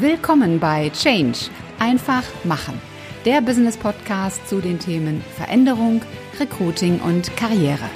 Willkommen 0.00 0.58
bei 0.58 0.90
Change. 0.90 1.38
Einfach 1.78 2.24
machen. 2.42 2.80
Der 3.24 3.40
Business 3.40 3.76
Podcast 3.76 4.48
zu 4.48 4.60
den 4.60 4.80
Themen 4.80 5.22
Veränderung, 5.36 6.02
Recruiting 6.40 6.98
und 6.98 7.36
Karriere. 7.36 7.88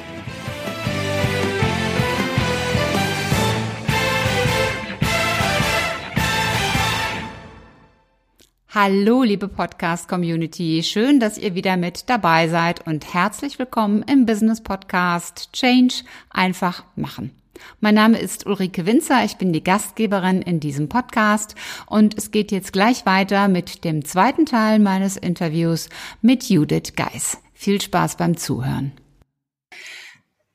Hallo, 8.73 9.25
liebe 9.25 9.49
Podcast-Community. 9.49 10.85
Schön, 10.85 11.19
dass 11.19 11.37
ihr 11.37 11.57
wieder 11.57 11.77
mit 11.77 12.09
dabei 12.09 12.46
seid 12.46 12.87
und 12.87 13.12
herzlich 13.12 13.59
willkommen 13.59 14.05
im 14.05 14.25
Business 14.25 14.61
Podcast 14.61 15.53
Change 15.53 16.05
einfach 16.30 16.85
machen. 16.95 17.33
Mein 17.80 17.95
Name 17.95 18.18
ist 18.18 18.46
Ulrike 18.46 18.86
Winzer, 18.86 19.24
ich 19.24 19.36
bin 19.36 19.52
die 19.52 19.62
Gastgeberin 19.62 20.43
in 20.43 20.61
diesem 20.61 20.88
Podcast 20.88 21.54
und 21.86 22.16
es 22.16 22.30
geht 22.30 22.52
jetzt 22.52 22.73
gleich 22.73 23.06
weiter 23.06 23.48
mit 23.48 23.84
dem 23.84 24.05
zweiten 24.05 24.46
Teil 24.46 24.78
meines 24.78 25.16
Interviews 25.16 25.88
mit 26.23 26.48
Judith 26.48 26.95
Geis. 26.97 27.38
Viel 27.55 27.80
Spaß 27.80 28.16
beim 28.16 28.36
Zuhören. 28.36 28.92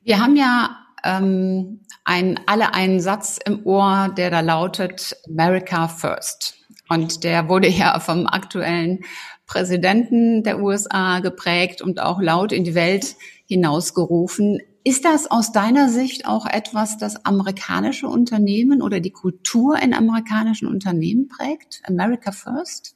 Wir 0.00 0.20
haben 0.20 0.36
ja 0.36 0.76
ähm, 1.04 1.80
ein, 2.04 2.40
alle 2.46 2.74
einen 2.74 3.00
Satz 3.00 3.38
im 3.44 3.64
Ohr, 3.66 4.10
der 4.16 4.30
da 4.30 4.40
lautet 4.40 5.16
America 5.28 5.88
First. 5.88 6.58
Und 6.88 7.24
der 7.24 7.48
wurde 7.48 7.68
ja 7.68 7.98
vom 8.00 8.26
aktuellen 8.26 9.00
Präsidenten 9.46 10.42
der 10.42 10.60
USA 10.60 11.20
geprägt 11.20 11.82
und 11.82 12.00
auch 12.00 12.20
laut 12.20 12.52
in 12.52 12.64
die 12.64 12.74
Welt 12.74 13.16
hinausgerufen. 13.46 14.60
Ist 14.86 15.06
das 15.06 15.30
aus 15.30 15.50
deiner 15.50 15.88
Sicht 15.88 16.26
auch 16.26 16.44
etwas, 16.44 16.98
das 16.98 17.24
amerikanische 17.24 18.06
Unternehmen 18.06 18.82
oder 18.82 19.00
die 19.00 19.12
Kultur 19.12 19.78
in 19.78 19.94
amerikanischen 19.94 20.68
Unternehmen 20.68 21.26
prägt? 21.26 21.80
America 21.84 22.32
First? 22.32 22.94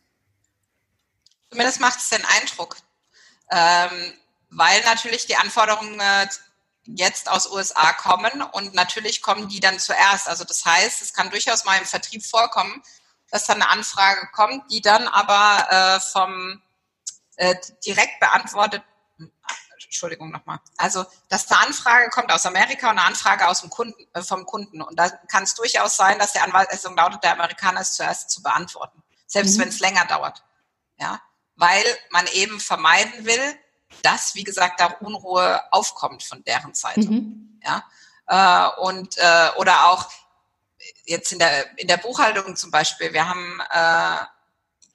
Zumindest 1.51 1.81
macht 1.81 1.99
es 1.99 2.11
den 2.11 2.23
Eindruck, 2.39 2.77
ähm, 3.51 4.13
weil 4.51 4.83
natürlich 4.85 5.25
die 5.25 5.37
Anforderungen 5.37 5.99
äh, 5.99 6.29
jetzt 6.85 7.31
aus 7.31 7.51
USA 7.51 7.95
kommen 7.95 8.43
und 8.53 8.75
natürlich 8.75 9.23
kommen 9.23 9.49
die 9.49 9.61
dann 9.61 9.79
zuerst. 9.79 10.29
Also 10.29 10.45
das 10.45 10.67
heißt, 10.67 11.01
es 11.01 11.15
kann 11.15 11.31
durchaus 11.31 11.65
mal 11.65 11.79
im 11.79 11.87
Vertrieb 11.87 12.23
vorkommen, 12.23 12.83
dass 13.31 13.47
dann 13.47 13.63
eine 13.63 13.71
Anfrage 13.71 14.29
kommt, 14.33 14.71
die 14.71 14.83
dann 14.83 15.09
aber 15.09 15.67
äh, 15.71 16.01
vom 16.01 16.63
äh, 17.37 17.55
direkt 17.87 18.21
beantwortet 18.21 18.83
Entschuldigung 19.89 20.31
nochmal. 20.31 20.59
Also, 20.77 21.07
dass 21.31 21.51
eine 21.51 21.67
Anfrage 21.67 22.11
kommt 22.11 22.31
aus 22.31 22.45
Amerika 22.45 22.91
und 22.91 22.99
eine 22.99 23.07
Anfrage 23.07 23.49
aus 23.49 23.63
dem 23.63 23.71
Kunden, 23.71 24.07
äh, 24.13 24.23
vom 24.23 24.45
Kunden. 24.45 24.83
Und 24.83 24.99
da 24.99 25.09
kann 25.09 25.45
es 25.45 25.55
durchaus 25.55 25.97
sein, 25.97 26.19
dass 26.19 26.35
der 26.35 26.45
Anweisung 26.45 26.95
lautet, 26.95 27.25
der 27.25 27.33
Amerikaner 27.33 27.81
ist 27.81 27.95
zuerst 27.95 28.31
zu 28.31 28.43
beantworten. 28.43 29.03
Selbst 29.27 29.57
mhm. 29.57 29.63
wenn 29.63 29.69
es 29.69 29.81
länger 29.81 30.05
dauert. 30.05 30.45
Ja. 30.99 31.23
Weil 31.57 31.85
man 32.11 32.27
eben 32.29 32.61
vermeiden 32.61 33.25
will, 33.25 33.59
dass, 34.03 34.35
wie 34.35 34.45
gesagt, 34.45 34.79
da 34.79 34.87
Unruhe 35.01 35.61
aufkommt 35.73 36.23
von 36.23 36.45
deren 36.45 36.75
Seite. 36.75 37.01
Mhm. 37.01 37.61
Ja. 37.65 37.85
Äh, 38.27 38.81
und, 38.83 39.17
äh, 39.17 39.51
oder 39.57 39.87
auch 39.87 40.11
jetzt 41.07 41.33
in 41.33 41.39
der, 41.39 41.79
in 41.79 41.89
der 41.89 41.97
Buchhaltung 41.97 42.57
zum 42.57 42.71
Beispiel. 42.71 43.15
Wir 43.15 43.27
haben, 43.27 43.61
äh, 43.71 44.27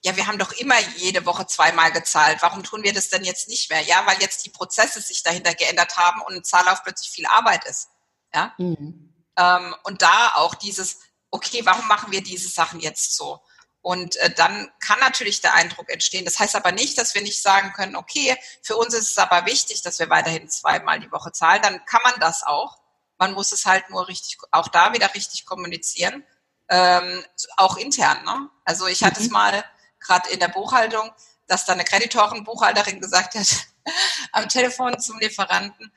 ja, 0.05 0.15
wir 0.17 0.27
haben 0.27 0.37
doch 0.37 0.51
immer 0.51 0.77
jede 0.97 1.25
Woche 1.25 1.47
zweimal 1.47 1.91
gezahlt. 1.91 2.41
Warum 2.41 2.63
tun 2.63 2.83
wir 2.83 2.93
das 2.93 3.09
denn 3.09 3.23
jetzt 3.23 3.47
nicht 3.47 3.69
mehr? 3.69 3.81
Ja, 3.81 4.05
weil 4.05 4.19
jetzt 4.21 4.45
die 4.45 4.49
Prozesse 4.49 4.99
sich 4.99 5.23
dahinter 5.23 5.53
geändert 5.53 5.95
haben 5.95 6.21
und 6.23 6.35
ein 6.35 6.43
Zahllauf 6.43 6.83
plötzlich 6.83 7.09
viel 7.09 7.25
Arbeit 7.25 7.65
ist. 7.65 7.87
Ja. 8.33 8.53
Mhm. 8.57 9.13
Ähm, 9.37 9.75
und 9.83 10.01
da 10.01 10.33
auch 10.35 10.55
dieses, 10.55 10.99
okay, 11.31 11.61
warum 11.63 11.87
machen 11.87 12.11
wir 12.11 12.21
diese 12.21 12.49
Sachen 12.49 12.81
jetzt 12.81 13.15
so? 13.15 13.39
Und 13.81 14.17
äh, 14.17 14.33
dann 14.33 14.71
kann 14.79 14.99
natürlich 14.99 15.41
der 15.41 15.53
Eindruck 15.53 15.89
entstehen. 15.89 16.25
Das 16.25 16.37
heißt 16.37 16.55
aber 16.55 16.73
nicht, 16.73 16.97
dass 16.97 17.15
wir 17.15 17.21
nicht 17.21 17.41
sagen 17.41 17.71
können, 17.73 17.95
okay, 17.95 18.37
für 18.61 18.75
uns 18.75 18.93
ist 18.93 19.11
es 19.11 19.17
aber 19.17 19.45
wichtig, 19.45 19.81
dass 19.83 19.99
wir 19.99 20.09
weiterhin 20.09 20.49
zweimal 20.49 20.99
die 20.99 21.11
Woche 21.11 21.31
zahlen. 21.31 21.61
Dann 21.61 21.83
kann 21.85 22.01
man 22.03 22.19
das 22.19 22.43
auch. 22.43 22.77
Man 23.17 23.33
muss 23.33 23.53
es 23.53 23.65
halt 23.65 23.89
nur 23.89 24.07
richtig, 24.09 24.37
auch 24.51 24.67
da 24.67 24.93
wieder 24.93 25.13
richtig 25.13 25.45
kommunizieren. 25.45 26.25
Ähm, 26.69 27.23
auch 27.57 27.77
intern. 27.77 28.23
Ne? 28.23 28.49
Also 28.65 28.87
ich 28.87 29.03
hatte 29.03 29.19
mhm. 29.19 29.25
es 29.25 29.31
mal 29.31 29.65
gerade 30.03 30.29
in 30.29 30.39
der 30.39 30.49
Buchhaltung, 30.49 31.11
dass 31.47 31.65
da 31.65 31.73
eine 31.73 31.83
Kreditorenbuchhalterin 31.83 32.99
gesagt 32.99 33.35
hat, 33.35 33.47
am 34.31 34.47
Telefon 34.49 34.99
zum 34.99 35.19
Lieferanten, 35.19 35.91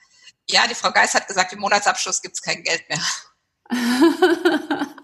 ja, 0.49 0.67
die 0.67 0.75
Frau 0.75 0.93
Geis 0.93 1.15
hat 1.15 1.27
gesagt, 1.27 1.53
im 1.53 1.61
Monatsabschluss 1.61 2.23
gibt's 2.23 2.43
kein 2.43 2.63
Geld 2.63 2.89
mehr. 2.89 3.01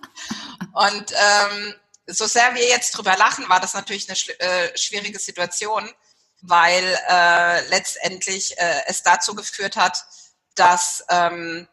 Und 0.72 1.12
ähm, 1.12 1.74
so 2.06 2.26
sehr 2.26 2.54
wir 2.54 2.66
jetzt 2.68 2.92
drüber 2.92 3.16
lachen, 3.16 3.48
war 3.48 3.60
das 3.60 3.74
natürlich 3.74 4.08
eine 4.08 4.18
äh, 4.38 4.76
schwierige 4.78 5.18
Situation, 5.18 5.91
weil 6.42 6.98
äh, 7.08 7.68
letztendlich 7.68 8.56
äh, 8.58 8.82
es 8.86 9.02
dazu 9.02 9.34
geführt 9.34 9.76
hat, 9.76 10.04
dass, 10.54 11.04
ähm, 11.08 11.68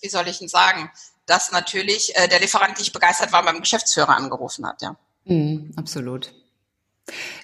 wie 0.00 0.08
soll 0.08 0.28
ich 0.28 0.38
denn 0.38 0.48
sagen, 0.48 0.90
dass 1.26 1.50
natürlich 1.50 2.16
äh, 2.16 2.28
der 2.28 2.40
Lieferant 2.40 2.78
nicht 2.78 2.92
begeistert 2.92 3.32
war, 3.32 3.42
beim 3.42 3.60
Geschäftsführer 3.60 4.16
angerufen 4.16 4.66
hat, 4.66 4.80
ja. 4.82 4.96
Mhm, 5.26 5.72
absolut. 5.76 6.32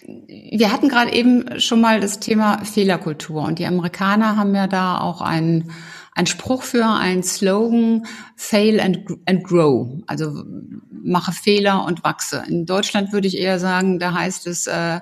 Wir 0.05 0.73
hatten 0.73 0.89
gerade 0.89 1.13
eben 1.13 1.61
schon 1.61 1.81
mal 1.81 2.01
das 2.01 2.19
Thema 2.19 2.65
Fehlerkultur 2.65 3.43
und 3.43 3.59
die 3.59 3.67
Amerikaner 3.67 4.37
haben 4.37 4.55
ja 4.55 4.67
da 4.67 5.01
auch 5.01 5.21
einen, 5.21 5.71
einen 6.15 6.27
Spruch 6.27 6.63
für, 6.63 6.87
einen 6.87 7.23
Slogan, 7.23 8.07
Fail 8.37 8.81
and, 8.81 9.05
and 9.27 9.45
Grow, 9.45 10.03
also 10.07 10.45
mache 10.91 11.33
Fehler 11.33 11.85
und 11.85 12.03
wachse. 12.03 12.43
In 12.49 12.67
Deutschland 12.67 13.13
würde 13.13 13.29
ich 13.29 13.39
eher 13.39 13.59
sagen, 13.61 13.99
da 13.99 14.15
heißt 14.15 14.47
es 14.49 14.67
äh, 14.67 15.01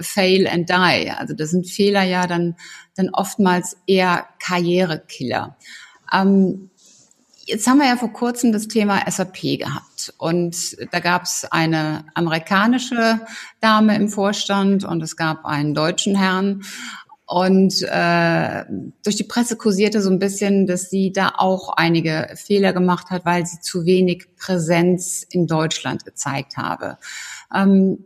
Fail 0.00 0.48
and 0.48 0.68
Die. 0.68 1.10
Also 1.10 1.34
das 1.34 1.50
sind 1.50 1.68
Fehler 1.68 2.02
ja 2.02 2.26
dann, 2.26 2.56
dann 2.96 3.10
oftmals 3.10 3.76
eher 3.86 4.26
Karrierekiller. 4.40 5.56
Ähm, 6.12 6.70
Jetzt 7.52 7.66
haben 7.66 7.80
wir 7.80 7.86
ja 7.86 7.96
vor 7.96 8.14
kurzem 8.14 8.50
das 8.50 8.66
Thema 8.66 9.02
SAP 9.10 9.58
gehabt 9.58 10.14
und 10.16 10.74
da 10.90 11.00
gab 11.00 11.24
es 11.24 11.46
eine 11.50 12.06
amerikanische 12.14 13.20
Dame 13.60 13.94
im 13.94 14.08
Vorstand 14.08 14.84
und 14.84 15.02
es 15.02 15.18
gab 15.18 15.44
einen 15.44 15.74
deutschen 15.74 16.16
Herrn 16.16 16.62
und 17.26 17.82
äh, 17.82 18.64
durch 19.04 19.16
die 19.16 19.24
Presse 19.24 19.56
kursierte 19.56 20.00
so 20.00 20.08
ein 20.08 20.18
bisschen, 20.18 20.66
dass 20.66 20.88
sie 20.88 21.12
da 21.12 21.34
auch 21.36 21.74
einige 21.76 22.30
Fehler 22.36 22.72
gemacht 22.72 23.10
hat, 23.10 23.26
weil 23.26 23.44
sie 23.44 23.60
zu 23.60 23.84
wenig 23.84 24.34
Präsenz 24.36 25.22
in 25.28 25.46
Deutschland 25.46 26.06
gezeigt 26.06 26.56
habe. 26.56 26.96
Ähm, 27.54 28.02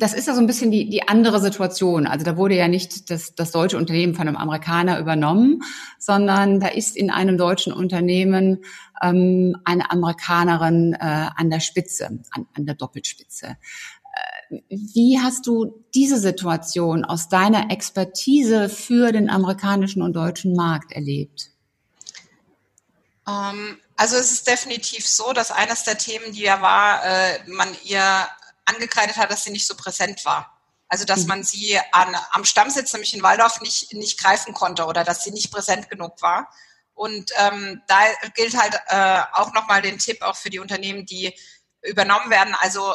das 0.00 0.14
ist 0.14 0.26
ja 0.26 0.34
so 0.34 0.40
ein 0.40 0.46
bisschen 0.46 0.70
die, 0.70 0.88
die 0.88 1.06
andere 1.08 1.40
Situation. 1.40 2.06
Also 2.06 2.24
da 2.24 2.36
wurde 2.36 2.56
ja 2.56 2.68
nicht 2.68 3.10
das, 3.10 3.34
das 3.34 3.50
deutsche 3.50 3.76
Unternehmen 3.76 4.14
von 4.14 4.26
einem 4.26 4.36
Amerikaner 4.36 4.98
übernommen, 4.98 5.62
sondern 5.98 6.58
da 6.58 6.68
ist 6.68 6.96
in 6.96 7.10
einem 7.10 7.36
deutschen 7.36 7.72
Unternehmen 7.72 8.64
ähm, 9.02 9.56
eine 9.64 9.90
Amerikanerin 9.90 10.94
äh, 10.94 11.28
an 11.36 11.50
der 11.50 11.60
Spitze, 11.60 12.06
an, 12.30 12.46
an 12.54 12.66
der 12.66 12.76
Doppelspitze. 12.76 13.58
Äh, 14.50 14.58
wie 14.68 15.20
hast 15.22 15.46
du 15.46 15.84
diese 15.94 16.18
Situation 16.18 17.04
aus 17.04 17.28
deiner 17.28 17.70
Expertise 17.70 18.70
für 18.70 19.12
den 19.12 19.28
amerikanischen 19.28 20.00
und 20.00 20.14
deutschen 20.14 20.54
Markt 20.54 20.92
erlebt? 20.92 21.50
Ähm, 23.28 23.76
also 23.96 24.16
es 24.16 24.32
ist 24.32 24.46
definitiv 24.46 25.06
so, 25.06 25.34
dass 25.34 25.50
eines 25.50 25.84
der 25.84 25.98
Themen, 25.98 26.32
die 26.32 26.40
ja 26.40 26.62
war, 26.62 27.04
äh, 27.04 27.38
man 27.48 27.68
ihr 27.84 28.02
angekreidet 28.74 29.16
hat, 29.16 29.30
dass 29.30 29.44
sie 29.44 29.50
nicht 29.50 29.66
so 29.66 29.76
präsent 29.76 30.24
war. 30.24 30.56
Also 30.88 31.04
dass 31.04 31.22
mhm. 31.22 31.28
man 31.28 31.44
sie 31.44 31.78
an, 31.92 32.16
am 32.32 32.44
Stammsitz, 32.44 32.92
nämlich 32.92 33.14
in 33.14 33.22
Waldorf, 33.22 33.60
nicht, 33.60 33.92
nicht 33.92 34.18
greifen 34.18 34.54
konnte 34.54 34.86
oder 34.86 35.04
dass 35.04 35.22
sie 35.22 35.30
nicht 35.30 35.52
präsent 35.52 35.88
genug 35.88 36.20
war. 36.20 36.52
Und 36.94 37.30
ähm, 37.38 37.80
da 37.86 38.00
gilt 38.34 38.58
halt 38.60 38.74
äh, 38.88 39.22
auch 39.32 39.52
nochmal 39.52 39.82
den 39.82 39.98
Tipp 39.98 40.20
auch 40.22 40.36
für 40.36 40.50
die 40.50 40.58
Unternehmen, 40.58 41.06
die 41.06 41.34
übernommen 41.82 42.28
werden. 42.28 42.54
Also 42.60 42.94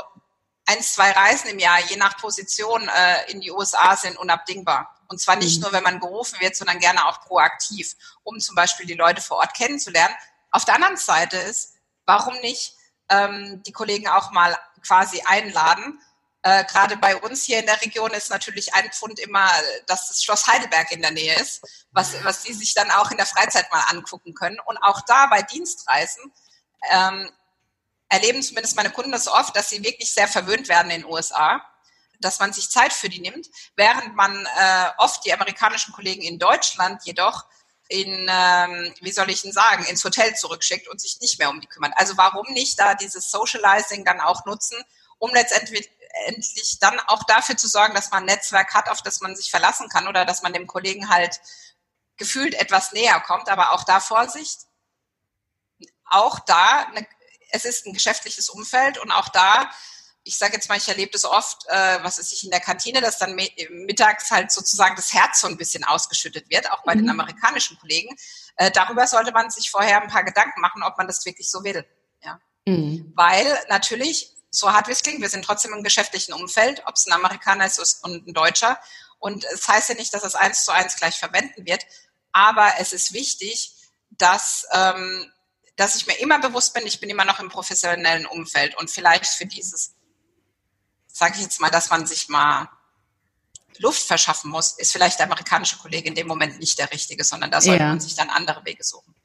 eins, 0.65 0.93
zwei 0.93 1.11
Reisen 1.11 1.49
im 1.49 1.59
Jahr, 1.59 1.79
je 1.87 1.95
nach 1.95 2.17
Position 2.17 2.87
äh, 2.87 3.31
in 3.31 3.41
die 3.41 3.51
USA 3.51 3.95
sind 3.95 4.17
unabdingbar. 4.17 4.95
Und 5.07 5.21
zwar 5.21 5.37
nicht 5.37 5.57
mhm. 5.57 5.63
nur, 5.63 5.71
wenn 5.71 5.83
man 5.83 5.99
gerufen 5.99 6.39
wird, 6.39 6.55
sondern 6.55 6.79
gerne 6.79 7.05
auch 7.05 7.21
proaktiv, 7.21 7.95
um 8.23 8.39
zum 8.39 8.55
Beispiel 8.55 8.85
die 8.85 8.93
Leute 8.93 9.21
vor 9.21 9.37
Ort 9.37 9.55
kennenzulernen. 9.55 10.15
Auf 10.51 10.65
der 10.65 10.75
anderen 10.75 10.97
Seite 10.97 11.37
ist, 11.37 11.75
warum 12.05 12.35
nicht 12.41 12.75
ähm, 13.09 13.61
die 13.65 13.71
Kollegen 13.71 14.07
auch 14.07 14.31
mal 14.31 14.57
quasi 14.85 15.21
einladen. 15.25 15.99
Äh, 16.41 16.63
Gerade 16.65 16.97
bei 16.97 17.17
uns 17.17 17.43
hier 17.43 17.59
in 17.59 17.65
der 17.65 17.81
Region 17.81 18.11
ist 18.11 18.29
natürlich 18.29 18.73
ein 18.73 18.91
Pfund 18.91 19.19
immer, 19.19 19.49
dass 19.87 20.07
das 20.09 20.23
Schloss 20.23 20.47
Heidelberg 20.47 20.91
in 20.91 21.01
der 21.01 21.11
Nähe 21.11 21.35
ist, 21.35 21.61
was, 21.91 22.23
was 22.23 22.43
die 22.43 22.53
sich 22.53 22.73
dann 22.73 22.91
auch 22.91 23.11
in 23.11 23.17
der 23.17 23.25
Freizeit 23.25 23.71
mal 23.71 23.83
angucken 23.89 24.33
können. 24.33 24.59
Und 24.65 24.77
auch 24.77 25.01
da 25.01 25.25
bei 25.27 25.41
Dienstreisen 25.41 26.31
ähm, 26.91 27.31
erleben 28.09 28.43
zumindest 28.43 28.75
meine 28.75 28.91
Kunden 28.91 29.11
das 29.11 29.27
oft, 29.27 29.55
dass 29.55 29.69
sie 29.69 29.83
wirklich 29.83 30.13
sehr 30.13 30.27
verwöhnt 30.27 30.69
werden 30.69 30.91
in 30.91 31.01
den 31.01 31.11
USA, 31.11 31.61
dass 32.19 32.39
man 32.39 32.53
sich 32.53 32.69
Zeit 32.69 32.93
für 32.93 33.09
die 33.09 33.19
nimmt, 33.19 33.49
während 33.75 34.15
man 34.15 34.45
äh, 34.45 34.89
oft 34.97 35.25
die 35.25 35.33
amerikanischen 35.33 35.93
Kollegen 35.93 36.21
in 36.21 36.39
Deutschland 36.39 37.03
jedoch 37.05 37.45
in, 37.87 38.27
ähm, 38.29 38.93
wie 39.01 39.11
soll 39.11 39.29
ich 39.29 39.43
denn 39.43 39.51
sagen, 39.51 39.85
ins 39.85 40.03
Hotel 40.03 40.35
zurückschickt 40.35 40.87
und 40.87 40.99
sich 40.99 41.19
nicht 41.21 41.37
mehr 41.39 41.49
um 41.49 41.61
die 41.61 41.67
kümmert. 41.67 41.93
Also 41.95 42.17
warum 42.17 42.51
nicht 42.53 42.79
da 42.79 42.95
dieses 42.95 43.29
Socializing 43.29 44.03
dann 44.03 44.19
auch 44.19 44.45
nutzen, 44.45 44.77
um 45.19 45.31
letztendlich 45.33 45.89
endlich 46.25 46.79
dann 46.79 46.99
auch 47.01 47.23
dafür 47.23 47.57
zu 47.57 47.67
sorgen, 47.67 47.93
dass 47.93 48.11
man 48.11 48.23
ein 48.23 48.27
Netzwerk 48.27 48.73
hat, 48.73 48.89
auf 48.89 49.01
das 49.01 49.21
man 49.21 49.35
sich 49.35 49.51
verlassen 49.51 49.89
kann 49.89 50.07
oder 50.07 50.25
dass 50.25 50.41
man 50.41 50.53
dem 50.53 50.67
Kollegen 50.67 51.09
halt 51.09 51.39
gefühlt 52.17 52.55
etwas 52.55 52.93
näher 52.93 53.19
kommt. 53.19 53.49
Aber 53.49 53.73
auch 53.73 53.83
da 53.83 53.99
Vorsicht. 53.99 54.61
Auch 56.05 56.39
da, 56.39 56.87
eine, 56.87 57.05
es 57.49 57.65
ist 57.65 57.85
ein 57.85 57.93
geschäftliches 57.93 58.49
Umfeld 58.49 58.97
und 58.97 59.11
auch 59.11 59.29
da 59.29 59.69
ich 60.25 60.39
sage 60.39 60.53
jetzt 60.53 60.67
mal, 60.69 60.77
ich 60.77 60.87
erlebe 60.87 61.11
das 61.11 61.23
oft, 61.23 61.65
äh, 61.67 61.99
was 62.03 62.17
ist 62.17 62.33
ich 62.33 62.43
in 62.43 62.49
der 62.49 62.59
Kantine, 62.59 62.99
dass 62.99 63.19
dann 63.19 63.35
mittags 63.69 64.31
halt 64.31 64.51
sozusagen 64.51 64.95
das 64.95 65.13
Herz 65.13 65.41
so 65.41 65.47
ein 65.47 65.55
bisschen 65.55 65.83
ausgeschüttet 65.83 66.49
wird, 66.49 66.71
auch 66.71 66.83
bei 66.83 66.95
mhm. 66.95 67.01
den 67.01 67.09
amerikanischen 67.11 67.77
Kollegen. 67.77 68.15
Äh, 68.57 68.71
darüber 68.71 69.05
sollte 69.05 69.31
man 69.31 69.51
sich 69.51 69.69
vorher 69.69 70.01
ein 70.01 70.09
paar 70.09 70.23
Gedanken 70.23 70.61
machen, 70.61 70.81
ob 70.81 70.97
man 70.97 71.05
das 71.05 71.23
wirklich 71.25 71.49
so 71.49 71.63
will. 71.63 71.85
Ja. 72.23 72.39
Mhm. 72.65 73.13
Weil 73.15 73.45
natürlich, 73.69 74.31
so 74.49 74.73
hart 74.73 74.87
wie 74.87 74.93
es 74.93 75.03
klingt, 75.03 75.21
wir 75.21 75.29
sind 75.29 75.45
trotzdem 75.45 75.73
im 75.73 75.83
geschäftlichen 75.83 76.33
Umfeld, 76.33 76.81
ob 76.87 76.95
es 76.95 77.05
ein 77.05 77.13
Amerikaner 77.13 77.67
ist 77.67 78.03
und 78.03 78.27
ein 78.27 78.33
Deutscher. 78.33 78.79
Und 79.19 79.45
es 79.45 79.67
heißt 79.67 79.89
ja 79.89 79.95
nicht, 79.95 80.13
dass 80.13 80.23
es 80.23 80.33
eins 80.33 80.65
zu 80.65 80.71
eins 80.71 80.95
gleich 80.95 81.19
verwenden 81.19 81.67
wird, 81.67 81.85
aber 82.31 82.73
es 82.79 82.93
ist 82.93 83.13
wichtig, 83.13 83.73
dass 84.09 84.65
ähm, 84.71 85.31
dass 85.75 85.95
ich 85.95 86.07
mir 86.07 86.17
immer 86.19 86.39
bewusst 86.39 86.73
bin, 86.73 86.87
ich 86.87 86.99
bin 86.99 87.09
immer 87.09 87.25
noch 87.25 87.39
im 87.39 87.49
professionellen 87.49 88.25
Umfeld 88.25 88.77
und 88.77 88.89
vielleicht 88.89 89.25
für 89.25 89.45
dieses 89.45 89.94
sage 91.15 91.35
ich 91.37 91.43
jetzt 91.43 91.61
mal, 91.61 91.69
dass 91.69 91.89
man 91.89 92.05
sich 92.05 92.27
mal 92.27 92.67
Luft 93.79 94.01
verschaffen 94.01 94.51
muss, 94.51 94.73
ist 94.73 94.91
vielleicht 94.91 95.17
der 95.17 95.27
amerikanische 95.27 95.77
Kollege 95.77 96.09
in 96.09 96.15
dem 96.15 96.27
Moment 96.27 96.59
nicht 96.59 96.77
der 96.77 96.91
richtige, 96.91 97.23
sondern 97.23 97.51
da 97.51 97.61
sollte 97.61 97.83
ja. 97.83 97.89
man 97.89 98.01
sich 98.01 98.15
dann 98.15 98.29
andere 98.29 98.65
Wege 98.65 98.83
suchen. 98.83 99.15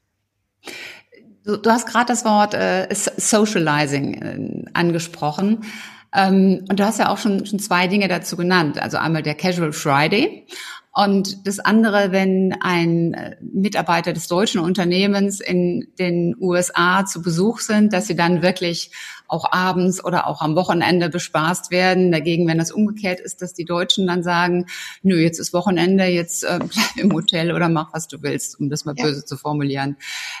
Du, 1.43 1.57
du 1.57 1.69
hast 1.69 1.87
gerade 1.87 2.05
das 2.05 2.23
Wort 2.23 2.53
äh, 2.53 2.87
Socializing 2.93 4.13
äh, 4.13 4.71
angesprochen. 4.73 5.65
Ähm, 6.13 6.65
und 6.69 6.79
du 6.79 6.85
hast 6.85 6.99
ja 6.99 7.09
auch 7.09 7.17
schon, 7.17 7.45
schon 7.45 7.59
zwei 7.59 7.87
Dinge 7.87 8.07
dazu 8.07 8.37
genannt. 8.37 8.79
Also 8.79 8.95
einmal 8.95 9.21
der 9.21 9.35
Casual 9.35 9.73
Friday 9.73 10.47
und 10.93 11.47
das 11.47 11.59
andere, 11.59 12.11
wenn 12.11 12.53
ein 12.59 13.13
äh, 13.13 13.37
Mitarbeiter 13.41 14.11
des 14.11 14.27
deutschen 14.27 14.59
Unternehmens 14.59 15.39
in 15.39 15.87
den 15.97 16.35
USA 16.37 17.05
zu 17.05 17.21
Besuch 17.21 17.59
sind, 17.59 17.93
dass 17.93 18.07
sie 18.07 18.15
dann 18.15 18.41
wirklich 18.41 18.91
auch 19.29 19.49
abends 19.49 20.03
oder 20.03 20.27
auch 20.27 20.41
am 20.41 20.55
Wochenende 20.57 21.09
bespaßt 21.09 21.71
werden. 21.71 22.11
Dagegen, 22.11 22.45
wenn 22.47 22.57
das 22.57 22.71
umgekehrt 22.71 23.21
ist, 23.21 23.41
dass 23.41 23.53
die 23.53 23.63
Deutschen 23.63 24.05
dann 24.05 24.23
sagen, 24.23 24.65
nö, 25.01 25.15
jetzt 25.15 25.39
ist 25.39 25.53
Wochenende, 25.53 26.03
jetzt 26.03 26.43
äh, 26.43 26.59
bleib 26.59 26.97
im 26.97 27.13
Hotel 27.13 27.53
oder 27.53 27.69
mach, 27.69 27.93
was 27.93 28.09
du 28.09 28.21
willst, 28.21 28.59
um 28.59 28.69
das 28.69 28.83
mal 28.83 28.93
ja. 28.97 29.05
böse 29.05 29.23
zu 29.23 29.37
formulieren. 29.37 29.95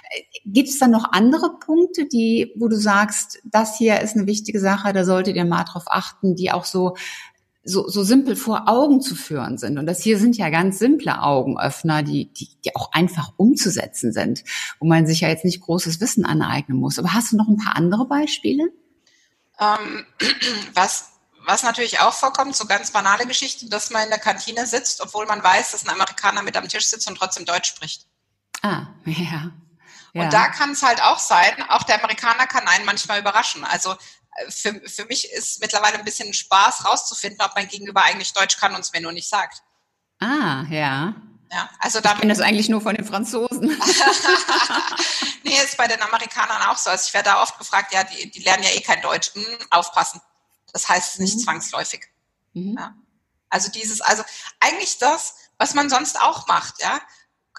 Äh, 0.09 0.23
Gibt 0.45 0.67
es 0.67 0.79
dann 0.79 0.91
noch 0.91 1.13
andere 1.13 1.57
Punkte, 1.65 2.05
die, 2.05 2.51
wo 2.57 2.67
du 2.67 2.75
sagst, 2.75 3.39
das 3.45 3.77
hier 3.77 4.01
ist 4.01 4.17
eine 4.17 4.27
wichtige 4.27 4.59
Sache, 4.59 4.91
da 4.91 5.05
solltet 5.05 5.37
ihr 5.37 5.45
mal 5.45 5.63
drauf 5.63 5.85
achten, 5.87 6.35
die 6.35 6.51
auch 6.51 6.65
so 6.65 6.95
so, 7.63 7.87
so 7.87 8.03
simpel 8.03 8.35
vor 8.35 8.67
Augen 8.67 9.01
zu 9.01 9.15
führen 9.15 9.57
sind. 9.57 9.77
Und 9.77 9.85
das 9.85 10.01
hier 10.01 10.17
sind 10.17 10.35
ja 10.35 10.49
ganz 10.49 10.79
simple 10.79 11.21
Augenöffner, 11.21 12.01
die, 12.01 12.31
die, 12.33 12.49
die 12.65 12.75
auch 12.75 12.91
einfach 12.91 13.33
umzusetzen 13.37 14.13
sind, 14.13 14.43
wo 14.79 14.87
man 14.87 15.05
sich 15.05 15.21
ja 15.21 15.29
jetzt 15.29 15.45
nicht 15.45 15.61
großes 15.61 15.99
Wissen 15.99 16.25
aneignen 16.25 16.79
muss. 16.79 16.97
Aber 16.97 17.13
hast 17.13 17.31
du 17.31 17.37
noch 17.37 17.47
ein 17.47 17.57
paar 17.57 17.75
andere 17.75 18.05
Beispiele? 18.05 18.69
Ähm, 19.59 20.05
was, 20.73 21.11
was 21.45 21.63
natürlich 21.63 21.99
auch 21.99 22.13
vorkommt, 22.13 22.55
so 22.55 22.65
ganz 22.65 22.91
banale 22.91 23.27
Geschichte, 23.27 23.69
dass 23.69 23.91
man 23.91 24.03
in 24.03 24.09
der 24.09 24.19
Kantine 24.19 24.65
sitzt, 24.65 25.01
obwohl 25.01 25.27
man 25.27 25.43
weiß, 25.43 25.71
dass 25.71 25.85
ein 25.85 25.91
Amerikaner 25.91 26.41
mit 26.41 26.57
am 26.57 26.67
Tisch 26.67 26.87
sitzt 26.87 27.07
und 27.07 27.15
trotzdem 27.15 27.45
Deutsch 27.45 27.69
spricht. 27.69 28.07
Ah, 28.61 28.87
ja. 29.05 29.51
Ja. 30.13 30.23
Und 30.23 30.33
da 30.33 30.49
kann 30.49 30.71
es 30.71 30.83
halt 30.83 31.01
auch 31.01 31.19
sein, 31.19 31.53
auch 31.69 31.83
der 31.83 31.95
Amerikaner 31.99 32.45
kann 32.45 32.67
einen 32.67 32.83
manchmal 32.83 33.21
überraschen. 33.21 33.63
Also 33.63 33.95
für, 34.49 34.81
für 34.87 35.05
mich 35.05 35.31
ist 35.31 35.59
mittlerweile 35.61 35.97
ein 35.97 36.05
bisschen 36.05 36.33
Spaß 36.33 36.85
rauszufinden, 36.85 37.41
ob 37.41 37.55
mein 37.55 37.67
Gegenüber 37.67 38.03
eigentlich 38.03 38.33
Deutsch 38.33 38.57
kann 38.57 38.73
und 38.73 38.81
es 38.81 38.91
mir 38.91 39.01
nur 39.01 39.11
nicht 39.11 39.29
sagt. 39.29 39.63
Ah, 40.19 40.65
ja. 40.69 41.15
Ja, 41.51 41.69
also 41.79 41.99
damit, 41.99 42.17
ich 42.17 42.21
kenne 42.21 42.33
das 42.33 42.41
eigentlich 42.41 42.69
nur 42.69 42.79
von 42.79 42.95
den 42.95 43.05
Franzosen. 43.05 43.67
nee, 45.43 45.57
ist 45.61 45.75
bei 45.75 45.87
den 45.87 46.01
Amerikanern 46.01 46.61
auch 46.69 46.77
so. 46.77 46.89
Also 46.89 47.07
ich 47.07 47.13
werde 47.13 47.31
da 47.31 47.41
oft 47.41 47.57
gefragt, 47.57 47.93
ja, 47.93 48.05
die, 48.05 48.31
die 48.31 48.39
lernen 48.39 48.63
ja 48.63 48.69
eh 48.69 48.79
kein 48.79 49.01
Deutsch. 49.01 49.33
Hm, 49.33 49.45
aufpassen. 49.69 50.21
Das 50.71 50.87
heißt 50.87 51.19
nicht 51.19 51.35
mhm. 51.35 51.41
zwangsläufig. 51.41 52.07
Mhm. 52.53 52.77
Ja. 52.77 52.95
Also 53.49 53.69
dieses, 53.69 53.99
also 53.99 54.23
eigentlich 54.61 54.97
das, 54.99 55.35
was 55.57 55.73
man 55.73 55.89
sonst 55.89 56.21
auch 56.21 56.47
macht, 56.47 56.81
ja. 56.81 57.01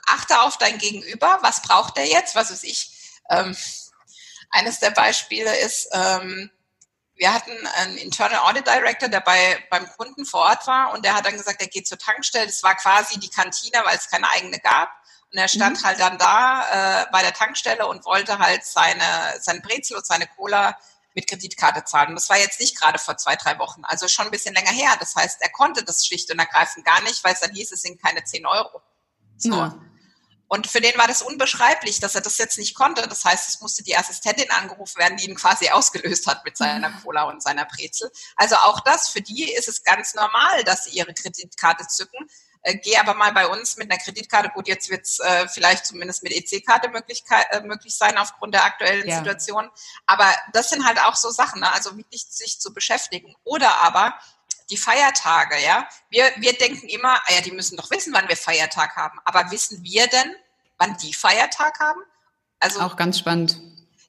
Achte 0.07 0.41
auf 0.41 0.57
dein 0.57 0.79
Gegenüber. 0.79 1.39
Was 1.43 1.61
braucht 1.61 1.99
der 1.99 2.07
jetzt? 2.07 2.35
Was 2.35 2.51
weiß 2.51 2.65
ich? 2.65 2.91
Ähm, 3.29 3.55
eines 4.51 4.79
der 4.81 4.91
Beispiele 4.91 5.55
ist, 5.59 5.89
ähm, 5.93 6.51
wir 7.23 7.33
hatten 7.33 7.53
einen 7.77 7.99
Internal 7.99 8.41
Audit 8.41 8.67
Director, 8.67 9.09
der 9.09 9.21
bei, 9.21 9.65
beim 9.71 9.87
Kunden 9.97 10.27
vor 10.27 10.41
Ort 10.41 10.67
war 10.67 10.93
und 10.93 11.05
der 11.05 11.15
hat 11.15 11.25
dann 11.25 11.35
gesagt, 11.35 11.61
er 11.61 11.69
geht 11.69 11.87
zur 11.87 11.97
Tankstelle. 11.97 12.47
Das 12.47 12.65
war 12.65 12.75
quasi 12.75 13.21
die 13.21 13.29
Kantine, 13.29 13.81
weil 13.85 13.97
es 13.97 14.11
keine 14.11 14.29
eigene 14.31 14.59
gab. 14.59 14.91
Und 15.31 15.39
er 15.39 15.47
stand 15.47 15.81
mhm. 15.81 15.85
halt 15.85 16.01
dann 16.01 16.19
da 16.19 17.03
äh, 17.03 17.07
bei 17.13 17.23
der 17.23 17.33
Tankstelle 17.33 17.87
und 17.87 18.05
wollte 18.07 18.41
halt 18.41 18.65
seine, 18.65 19.05
seine 19.39 19.61
Brezel 19.61 19.97
und 19.97 20.05
seine 20.05 20.27
Cola 20.27 20.77
mit 21.15 21.29
Kreditkarte 21.29 21.85
zahlen. 21.85 22.09
Und 22.09 22.17
das 22.17 22.29
war 22.29 22.39
jetzt 22.39 22.59
nicht 22.59 22.77
gerade 22.77 22.99
vor 22.99 23.17
zwei, 23.17 23.37
drei 23.37 23.57
Wochen, 23.61 23.85
also 23.85 24.09
schon 24.09 24.25
ein 24.25 24.33
bisschen 24.33 24.55
länger 24.55 24.73
her. 24.73 24.91
Das 24.99 25.15
heißt, 25.15 25.43
er 25.43 25.51
konnte 25.51 25.85
das 25.85 26.05
schlicht 26.05 26.29
und 26.33 26.41
ergreifend 26.41 26.85
gar 26.85 27.03
nicht, 27.03 27.23
weil 27.23 27.35
es 27.35 27.41
dann 27.41 27.55
hieß, 27.55 27.71
es 27.71 27.83
sind 27.83 28.03
keine 28.03 28.25
zehn 28.25 28.47
Euro. 28.47 28.83
So. 29.37 29.51
Ja. 29.51 29.79
Und 30.53 30.67
für 30.67 30.83
den 30.83 30.99
war 30.99 31.09
das 31.09 31.23
unbeschreiblich, 31.23 31.99
dass 31.99 32.15
er 32.15 32.21
das 32.21 32.37
jetzt 32.37 32.59
nicht 32.59 32.75
konnte. 32.75 33.09
Das 33.09 33.25
heißt, 33.25 33.49
es 33.49 33.63
musste 33.63 33.83
die 33.83 33.97
Assistentin 33.97 34.51
angerufen 34.51 34.99
werden, 34.99 35.17
die 35.17 35.25
ihn 35.25 35.35
quasi 35.35 35.71
ausgelöst 35.71 36.27
hat 36.27 36.45
mit 36.45 36.59
seiner 36.59 36.91
mhm. 36.91 37.03
Cola 37.03 37.23
und 37.23 37.43
seiner 37.43 37.65
Brezel. 37.65 38.11
Also 38.37 38.57
auch 38.57 38.81
das, 38.81 39.09
für 39.09 39.23
die 39.23 39.51
ist 39.51 39.67
es 39.67 39.83
ganz 39.83 40.13
normal, 40.13 40.63
dass 40.65 40.85
sie 40.85 40.91
ihre 40.91 41.15
Kreditkarte 41.15 41.87
zücken. 41.87 42.29
Äh, 42.61 42.77
geh 42.77 42.99
aber 42.99 43.15
mal 43.15 43.33
bei 43.33 43.47
uns 43.47 43.79
mit 43.79 43.91
einer 43.91 43.99
Kreditkarte. 43.99 44.51
Gut, 44.51 44.69
jetzt 44.69 44.91
wird 44.91 45.07
es 45.07 45.21
äh, 45.21 45.49
vielleicht 45.49 45.87
zumindest 45.87 46.23
mit 46.23 46.35
EC-Karte 46.35 46.91
möglich, 46.91 47.25
äh, 47.31 47.63
möglich 47.63 47.97
sein 47.97 48.19
aufgrund 48.19 48.53
der 48.53 48.65
aktuellen 48.65 49.09
ja. 49.09 49.21
Situation. 49.21 49.71
Aber 50.05 50.27
das 50.53 50.69
sind 50.69 50.85
halt 50.85 51.01
auch 51.01 51.17
so 51.17 51.31
Sachen, 51.31 51.61
ne? 51.63 51.73
also 51.73 51.97
wirklich 51.97 52.27
sich 52.29 52.61
zu 52.61 52.75
beschäftigen. 52.75 53.35
Oder 53.45 53.81
aber 53.81 54.19
die 54.69 54.77
Feiertage, 54.77 55.59
ja. 55.63 55.89
Wir, 56.11 56.31
wir 56.37 56.53
denken 56.53 56.89
immer, 56.89 57.15
ah 57.15 57.33
ja, 57.33 57.41
die 57.41 57.53
müssen 57.53 57.79
doch 57.79 57.91
wissen, 57.91 58.13
wann 58.13 58.29
wir 58.29 58.37
Feiertag 58.37 58.97
haben. 58.97 59.19
Aber 59.25 59.51
wissen 59.51 59.83
wir 59.83 60.07
denn, 60.09 60.35
wann 60.83 60.97
die 60.99 61.15
Feiertag 61.15 61.79
haben? 61.81 62.01
Also 62.61 62.81
auch 62.81 62.97
ganz 62.97 63.19
spannend. 63.19 63.61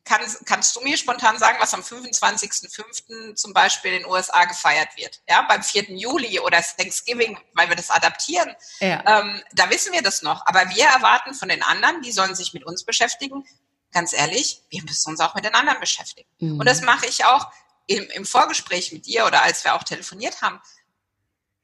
Kannst, 0.06 0.46
kannst 0.46 0.76
du 0.76 0.82
mir 0.82 0.98
spontan 0.98 1.40
sagen, 1.40 1.58
was 1.62 1.74
am 1.74 1.80
25.05. 1.80 3.36
zum 3.36 3.54
Beispiel 3.54 3.94
in 3.94 4.02
den 4.02 4.12
USA 4.12 4.44
gefeiert 4.44 4.90
wird? 4.98 5.22
Ja, 5.30 5.44
beim 5.44 5.64
4. 5.64 5.92
Juli 5.96 6.40
oder 6.42 6.62
Thanksgiving, 6.62 7.40
weil 7.54 7.70
wir 7.70 7.78
das 7.78 7.90
adaptieren. 7.90 8.54
Ja. 8.80 9.02
Ähm, 9.22 9.42
da 9.54 9.70
wissen 9.70 9.94
wir 9.94 10.02
das 10.02 10.22
noch. 10.22 10.46
Aber 10.46 10.70
wir 10.72 10.86
erwarten 10.86 11.34
von 11.34 11.48
den 11.48 11.64
anderen, 11.64 12.02
die 12.02 12.12
sollen 12.12 12.36
sich 12.36 12.54
mit 12.54 12.66
uns 12.66 12.84
beschäftigen. 12.84 13.46
Ganz 13.94 14.12
ehrlich, 14.12 14.64
wir 14.70 14.84
müssen 14.84 15.12
uns 15.12 15.22
auch 15.22 15.36
mit 15.36 15.46
den 15.46 15.56
anderen 15.56 15.80
beschäftigen. 15.80 16.28
Mhm. 16.40 16.60
Und 16.60 16.66
das 16.66 16.82
mache 16.82 17.06
ich 17.06 17.24
auch 17.24 17.50
im, 17.88 18.04
im 18.10 18.26
Vorgespräch 18.26 18.92
mit 18.92 19.06
dir 19.06 19.26
oder 19.26 19.44
als 19.44 19.64
wir 19.64 19.74
auch 19.74 19.84
telefoniert 19.84 20.42
haben. 20.42 20.60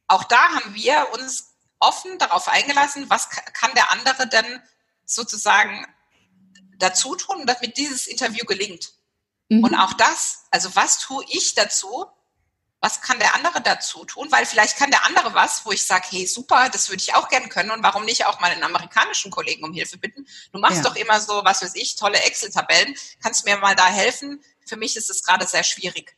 Auch 0.07 0.23
da 0.23 0.39
haben 0.53 0.73
wir 0.75 1.07
uns 1.13 1.55
offen 1.79 2.17
darauf 2.19 2.47
eingelassen, 2.47 3.09
was 3.09 3.29
kann 3.29 3.73
der 3.75 3.91
andere 3.91 4.27
denn 4.27 4.61
sozusagen 5.09 5.85
dazu 6.77 7.15
tun, 7.15 7.45
damit 7.45 7.77
dieses 7.77 8.07
Interview 8.07 8.45
gelingt. 8.45 8.93
Mhm. 9.49 9.63
Und 9.63 9.75
auch 9.75 9.93
das, 9.93 10.45
also 10.51 10.75
was 10.75 10.99
tue 10.99 11.23
ich 11.29 11.55
dazu? 11.55 12.05
Was 12.81 13.01
kann 13.01 13.19
der 13.19 13.35
andere 13.35 13.61
dazu 13.61 14.05
tun? 14.05 14.31
Weil 14.31 14.45
vielleicht 14.45 14.77
kann 14.77 14.89
der 14.89 15.05
andere 15.05 15.33
was, 15.33 15.65
wo 15.65 15.71
ich 15.71 15.83
sage, 15.83 16.07
hey, 16.11 16.25
super, 16.25 16.69
das 16.69 16.87
würde 16.87 17.03
ich 17.03 17.13
auch 17.13 17.27
gern 17.27 17.49
können 17.49 17.71
und 17.71 17.83
warum 17.83 18.05
nicht 18.05 18.25
auch 18.25 18.39
mal 18.39 18.51
einen 18.51 18.63
amerikanischen 18.63 19.31
Kollegen 19.31 19.65
um 19.65 19.73
Hilfe 19.73 19.97
bitten? 19.97 20.25
Du 20.53 20.59
machst 20.59 20.77
ja. 20.77 20.83
doch 20.83 20.95
immer 20.95 21.19
so, 21.19 21.43
was 21.43 21.61
weiß 21.61 21.75
ich, 21.75 21.97
tolle 21.97 22.21
Excel-Tabellen. 22.21 22.95
Kannst 23.21 23.41
du 23.43 23.49
mir 23.49 23.57
mal 23.57 23.75
da 23.75 23.87
helfen? 23.87 24.41
Für 24.65 24.77
mich 24.77 24.95
ist 24.95 25.09
es 25.09 25.23
gerade 25.23 25.45
sehr 25.45 25.63
schwierig. 25.63 26.15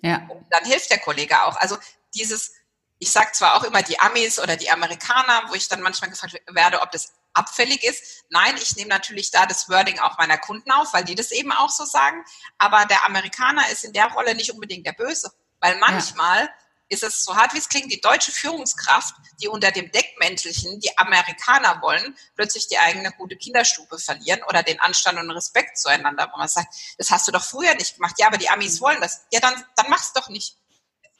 Ja. 0.00 0.26
Und 0.28 0.46
dann 0.50 0.64
hilft 0.64 0.90
der 0.90 0.98
Kollege 0.98 1.42
auch. 1.42 1.56
Also 1.56 1.76
dieses, 2.14 2.52
ich 2.98 3.10
sage 3.10 3.32
zwar 3.32 3.56
auch 3.56 3.64
immer 3.64 3.82
die 3.82 4.00
Amis 4.00 4.38
oder 4.38 4.56
die 4.56 4.70
Amerikaner, 4.70 5.42
wo 5.48 5.54
ich 5.54 5.68
dann 5.68 5.82
manchmal 5.82 6.08
gefragt 6.08 6.40
werde, 6.48 6.80
ob 6.80 6.90
das 6.90 7.12
abfällig 7.38 7.84
ist. 7.84 8.24
Nein, 8.30 8.54
ich 8.60 8.76
nehme 8.76 8.88
natürlich 8.88 9.30
da 9.30 9.46
das 9.46 9.68
Wording 9.68 9.98
auch 10.00 10.18
meiner 10.18 10.38
Kunden 10.38 10.70
auf, 10.70 10.92
weil 10.92 11.04
die 11.04 11.14
das 11.14 11.30
eben 11.30 11.52
auch 11.52 11.70
so 11.70 11.84
sagen. 11.84 12.24
Aber 12.58 12.84
der 12.86 13.04
Amerikaner 13.04 13.68
ist 13.70 13.84
in 13.84 13.92
der 13.92 14.06
Rolle 14.12 14.34
nicht 14.34 14.52
unbedingt 14.52 14.86
der 14.86 14.92
Böse, 14.92 15.32
weil 15.60 15.78
manchmal 15.78 16.42
ja. 16.42 16.50
ist 16.88 17.02
es 17.04 17.24
so 17.24 17.36
hart 17.36 17.54
wie 17.54 17.58
es 17.58 17.68
klingt, 17.68 17.92
die 17.92 18.00
deutsche 18.00 18.32
Führungskraft, 18.32 19.14
die 19.40 19.48
unter 19.48 19.70
dem 19.70 19.90
Deckmäntelchen 19.92 20.80
die 20.80 20.96
Amerikaner 20.98 21.80
wollen, 21.80 22.16
plötzlich 22.34 22.66
die 22.66 22.78
eigene 22.78 23.12
gute 23.12 23.36
Kinderstube 23.36 23.98
verlieren 23.98 24.42
oder 24.48 24.62
den 24.62 24.80
Anstand 24.80 25.18
und 25.18 25.30
Respekt 25.30 25.78
zueinander, 25.78 26.28
wo 26.32 26.38
man 26.38 26.48
sagt, 26.48 26.74
das 26.98 27.10
hast 27.10 27.28
du 27.28 27.32
doch 27.32 27.44
früher 27.44 27.74
nicht 27.74 27.94
gemacht. 27.94 28.16
Ja, 28.18 28.26
aber 28.26 28.38
die 28.38 28.50
Amis 28.50 28.80
mhm. 28.80 28.84
wollen 28.84 29.00
das. 29.00 29.22
Ja, 29.32 29.40
dann, 29.40 29.54
dann 29.76 29.88
mach's 29.88 30.12
doch 30.12 30.28
nicht. 30.28 30.56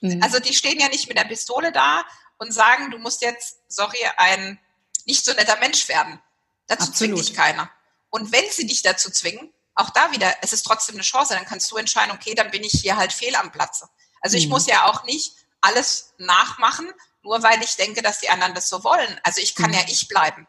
Mhm. 0.01 0.23
Also 0.23 0.41
die 0.41 0.55
stehen 0.55 0.79
ja 0.79 0.89
nicht 0.89 1.09
mit 1.09 1.17
der 1.17 1.25
Pistole 1.25 1.73
da 1.73 2.05
und 2.39 2.53
sagen, 2.53 2.91
du 2.91 2.99
musst 2.99 3.23
jetzt, 3.23 3.59
sorry, 3.69 3.99
ein 4.17 4.59
nicht 5.09 5.25
so 5.25 5.33
netter 5.33 5.59
Mensch 5.59 5.89
werden. 5.89 6.21
Dazu 6.69 6.91
Absolut. 6.91 6.97
zwingt 6.97 7.19
dich 7.19 7.35
keiner. 7.35 7.71
Und 8.11 8.31
wenn 8.31 8.49
sie 8.51 8.67
dich 8.67 8.83
dazu 8.83 9.11
zwingen, 9.11 9.53
auch 9.75 9.91
da 9.91 10.13
wieder, 10.13 10.35
es 10.43 10.53
ist 10.53 10.65
trotzdem 10.65 10.97
eine 10.97 11.03
Chance, 11.03 11.35
dann 11.35 11.47
kannst 11.47 11.71
du 11.71 11.77
entscheiden, 11.77 12.15
okay, 12.15 12.35
dann 12.35 12.51
bin 12.51 12.63
ich 12.63 12.73
hier 12.73 12.97
halt 12.97 13.13
fehl 13.13 13.35
am 13.37 13.51
Platze. 13.51 13.89
Also 14.21 14.37
ich 14.37 14.45
mhm. 14.45 14.53
muss 14.53 14.67
ja 14.67 14.87
auch 14.87 15.05
nicht 15.05 15.35
alles 15.61 16.15
nachmachen, 16.19 16.93
nur 17.23 17.43
weil 17.43 17.63
ich 17.63 17.77
denke, 17.77 18.03
dass 18.03 18.21
die 18.21 18.29
anderen 18.29 18.55
das 18.55 18.69
so 18.69 18.85
wollen. 18.85 19.21
Also 19.23 19.41
ich 19.41 19.55
kann 19.55 19.71
mhm. 19.71 19.79
ja 19.79 19.83
ich 19.89 20.09
bleiben. 20.09 20.47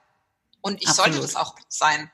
Und 0.61 0.81
ich 0.81 0.89
Absolut. 0.89 1.13
sollte 1.13 1.25
das 1.25 1.35
auch 1.35 1.55
sein. 1.69 2.11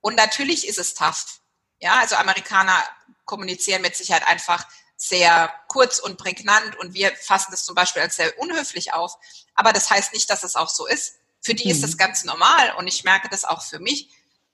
Und 0.00 0.14
natürlich 0.14 0.68
ist 0.68 0.78
es 0.78 0.94
tough. 0.94 1.40
Ja, 1.80 1.98
also 1.98 2.14
Amerikaner 2.14 2.82
kommunizieren 3.24 3.82
mit 3.82 3.96
Sicherheit 3.96 4.26
einfach 4.26 4.66
sehr 4.96 5.52
kurz 5.68 5.98
und 5.98 6.16
prägnant 6.16 6.76
und 6.76 6.92
wir 6.92 7.14
fassen 7.16 7.52
das 7.52 7.64
zum 7.64 7.74
Beispiel 7.74 8.02
als 8.02 8.16
sehr 8.16 8.38
unhöflich 8.38 8.92
auf. 8.92 9.16
Aber 9.54 9.72
das 9.72 9.90
heißt 9.90 10.12
nicht, 10.12 10.28
dass 10.28 10.42
es 10.42 10.56
auch 10.56 10.68
so 10.68 10.86
ist. 10.86 11.17
Für 11.40 11.54
die 11.54 11.66
mhm. 11.66 11.70
ist 11.70 11.82
das 11.82 11.96
ganz 11.96 12.24
normal 12.24 12.74
und 12.78 12.86
ich 12.86 13.04
merke 13.04 13.28
das 13.28 13.44
auch 13.44 13.62
für 13.62 13.78
mich. 13.78 14.10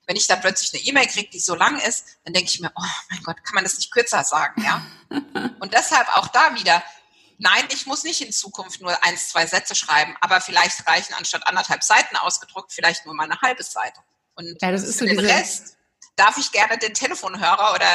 Wenn 0.07 0.15
ich 0.15 0.27
da 0.27 0.35
plötzlich 0.35 0.73
eine 0.73 0.83
E-Mail 0.83 1.07
kriege, 1.07 1.29
die 1.31 1.39
so 1.39 1.55
lang 1.55 1.79
ist, 1.79 2.05
dann 2.23 2.33
denke 2.33 2.49
ich 2.51 2.59
mir, 2.59 2.71
oh 2.75 2.83
mein 3.09 3.23
Gott, 3.23 3.37
kann 3.43 3.55
man 3.55 3.63
das 3.63 3.75
nicht 3.77 3.91
kürzer 3.91 4.23
sagen, 4.23 4.63
ja? 4.63 4.85
und 5.59 5.73
deshalb 5.73 6.07
auch 6.15 6.27
da 6.27 6.53
wieder, 6.53 6.83
nein, 7.39 7.63
ich 7.73 7.87
muss 7.87 8.03
nicht 8.03 8.21
in 8.21 8.31
Zukunft 8.31 8.81
nur 8.81 9.03
eins, 9.03 9.29
zwei 9.29 9.47
Sätze 9.47 9.73
schreiben, 9.73 10.15
aber 10.21 10.41
vielleicht 10.41 10.87
reichen 10.87 11.15
anstatt 11.15 11.47
anderthalb 11.47 11.83
Seiten 11.83 12.17
ausgedruckt 12.17 12.71
vielleicht 12.71 13.05
nur 13.07 13.15
mal 13.15 13.23
eine 13.23 13.41
halbe 13.41 13.63
Seite. 13.63 13.99
Und 14.35 14.57
ja, 14.61 14.71
das 14.71 14.83
ist 14.83 14.99
so 14.99 15.05
den 15.05 15.19
Rest 15.19 15.75
darf 16.15 16.37
ich 16.37 16.51
gerne 16.51 16.77
den 16.77 16.93
Telefonhörer 16.93 17.73
oder 17.73 17.87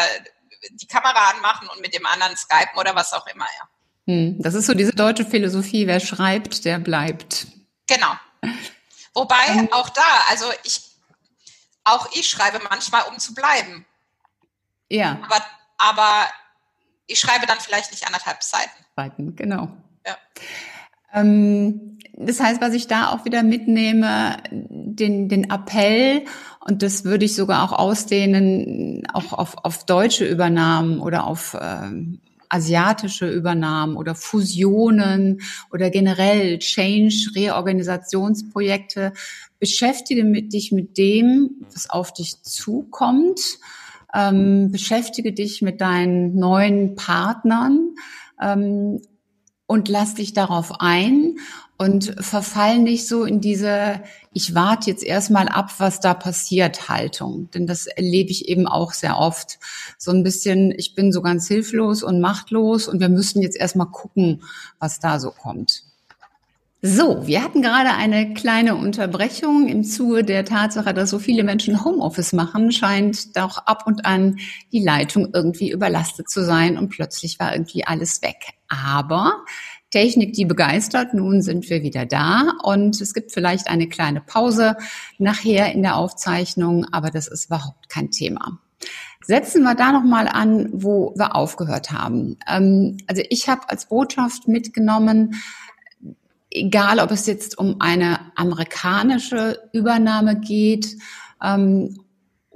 die 0.72 0.86
Kamera 0.86 1.30
anmachen 1.30 1.68
und 1.68 1.80
mit 1.80 1.94
dem 1.94 2.06
anderen 2.06 2.36
skypen 2.36 2.78
oder 2.78 2.94
was 2.94 3.12
auch 3.12 3.26
immer, 3.26 3.46
ja. 3.46 3.68
Hm, 4.06 4.42
das 4.42 4.54
ist 4.54 4.66
so 4.66 4.74
diese 4.74 4.92
deutsche 4.92 5.24
Philosophie, 5.24 5.86
wer 5.86 6.00
schreibt, 6.00 6.64
der 6.64 6.78
bleibt. 6.78 7.46
Genau. 7.86 8.12
Wobei 9.20 9.48
ähm, 9.48 9.68
auch 9.70 9.90
da, 9.90 10.02
also 10.30 10.46
ich, 10.64 10.80
auch 11.84 12.08
ich 12.14 12.26
schreibe 12.26 12.58
manchmal, 12.70 13.02
um 13.10 13.18
zu 13.18 13.34
bleiben. 13.34 13.84
Ja. 14.88 15.18
Aber, 15.22 15.44
aber 15.76 16.26
ich 17.06 17.20
schreibe 17.20 17.46
dann 17.46 17.58
vielleicht 17.60 17.90
nicht 17.90 18.06
anderthalb 18.06 18.42
Seiten. 18.42 18.82
Seiten, 18.96 19.36
genau. 19.36 19.68
Ja. 20.06 20.16
Ähm, 21.12 21.98
das 22.14 22.40
heißt, 22.40 22.62
was 22.62 22.72
ich 22.72 22.86
da 22.86 23.10
auch 23.10 23.26
wieder 23.26 23.42
mitnehme, 23.42 24.38
den, 24.50 25.28
den 25.28 25.50
Appell, 25.50 26.24
und 26.60 26.82
das 26.82 27.04
würde 27.04 27.26
ich 27.26 27.34
sogar 27.34 27.62
auch 27.62 27.78
ausdehnen, 27.78 29.06
auch 29.12 29.34
auf, 29.34 29.64
auf 29.64 29.84
deutsche 29.84 30.24
Übernahmen 30.24 30.98
oder 30.98 31.26
auf 31.26 31.54
ähm, 31.60 32.22
asiatische 32.50 33.30
Übernahmen 33.30 33.96
oder 33.96 34.14
Fusionen 34.14 35.40
oder 35.72 35.88
generell 35.88 36.58
Change, 36.58 37.30
Reorganisationsprojekte. 37.34 39.12
Beschäftige 39.58 40.24
dich 40.42 40.72
mit 40.72 40.98
dem, 40.98 41.64
was 41.72 41.88
auf 41.88 42.12
dich 42.12 42.42
zukommt. 42.42 43.40
Ähm, 44.12 44.70
beschäftige 44.72 45.32
dich 45.32 45.62
mit 45.62 45.80
deinen 45.80 46.34
neuen 46.34 46.96
Partnern 46.96 47.94
ähm, 48.42 49.00
und 49.66 49.88
lass 49.88 50.16
dich 50.16 50.32
darauf 50.32 50.80
ein 50.80 51.36
und 51.78 52.16
verfall 52.18 52.80
nicht 52.80 53.06
so 53.06 53.24
in 53.24 53.40
diese 53.40 54.02
ich 54.32 54.54
warte 54.54 54.90
jetzt 54.90 55.02
erstmal 55.02 55.48
ab, 55.48 55.72
was 55.78 56.00
da 56.00 56.14
passiert 56.14 56.88
Haltung, 56.88 57.50
denn 57.50 57.66
das 57.66 57.86
erlebe 57.86 58.30
ich 58.30 58.48
eben 58.48 58.66
auch 58.68 58.92
sehr 58.92 59.18
oft. 59.18 59.58
So 59.98 60.12
ein 60.12 60.22
bisschen, 60.22 60.72
ich 60.76 60.94
bin 60.94 61.12
so 61.12 61.20
ganz 61.20 61.48
hilflos 61.48 62.02
und 62.02 62.20
machtlos 62.20 62.86
und 62.86 63.00
wir 63.00 63.08
müssen 63.08 63.42
jetzt 63.42 63.56
erstmal 63.56 63.88
gucken, 63.88 64.42
was 64.78 65.00
da 65.00 65.18
so 65.18 65.30
kommt. 65.30 65.82
So, 66.82 67.26
wir 67.26 67.42
hatten 67.42 67.60
gerade 67.60 67.90
eine 67.90 68.32
kleine 68.32 68.74
Unterbrechung 68.74 69.68
im 69.68 69.84
Zuge 69.84 70.24
der 70.24 70.46
Tatsache, 70.46 70.94
dass 70.94 71.10
so 71.10 71.18
viele 71.18 71.44
Menschen 71.44 71.84
Homeoffice 71.84 72.32
machen, 72.32 72.72
scheint 72.72 73.36
doch 73.36 73.58
ab 73.66 73.82
und 73.86 74.06
an 74.06 74.38
die 74.72 74.82
Leitung 74.82 75.28
irgendwie 75.34 75.70
überlastet 75.70 76.30
zu 76.30 76.42
sein 76.42 76.78
und 76.78 76.88
plötzlich 76.88 77.38
war 77.38 77.52
irgendwie 77.52 77.84
alles 77.84 78.22
weg. 78.22 78.54
Aber 78.68 79.44
Technik, 79.90 80.34
die 80.34 80.44
begeistert. 80.44 81.14
Nun 81.14 81.42
sind 81.42 81.68
wir 81.68 81.82
wieder 81.82 82.06
da 82.06 82.52
und 82.62 83.00
es 83.00 83.14
gibt 83.14 83.32
vielleicht 83.32 83.68
eine 83.68 83.88
kleine 83.88 84.20
Pause 84.20 84.76
nachher 85.18 85.72
in 85.72 85.82
der 85.82 85.96
Aufzeichnung, 85.96 86.86
aber 86.92 87.10
das 87.10 87.28
ist 87.28 87.46
überhaupt 87.46 87.88
kein 87.88 88.10
Thema. 88.10 88.58
Setzen 89.22 89.62
wir 89.62 89.74
da 89.74 89.92
nochmal 89.92 90.28
an, 90.28 90.68
wo 90.72 91.12
wir 91.16 91.36
aufgehört 91.36 91.92
haben. 91.92 92.38
Ähm, 92.48 92.96
also 93.06 93.22
ich 93.28 93.48
habe 93.48 93.68
als 93.68 93.86
Botschaft 93.86 94.48
mitgenommen, 94.48 95.34
egal 96.50 96.98
ob 97.00 97.10
es 97.10 97.26
jetzt 97.26 97.58
um 97.58 97.80
eine 97.80 98.18
amerikanische 98.34 99.68
Übernahme 99.72 100.40
geht 100.40 100.96
ähm, 101.42 102.00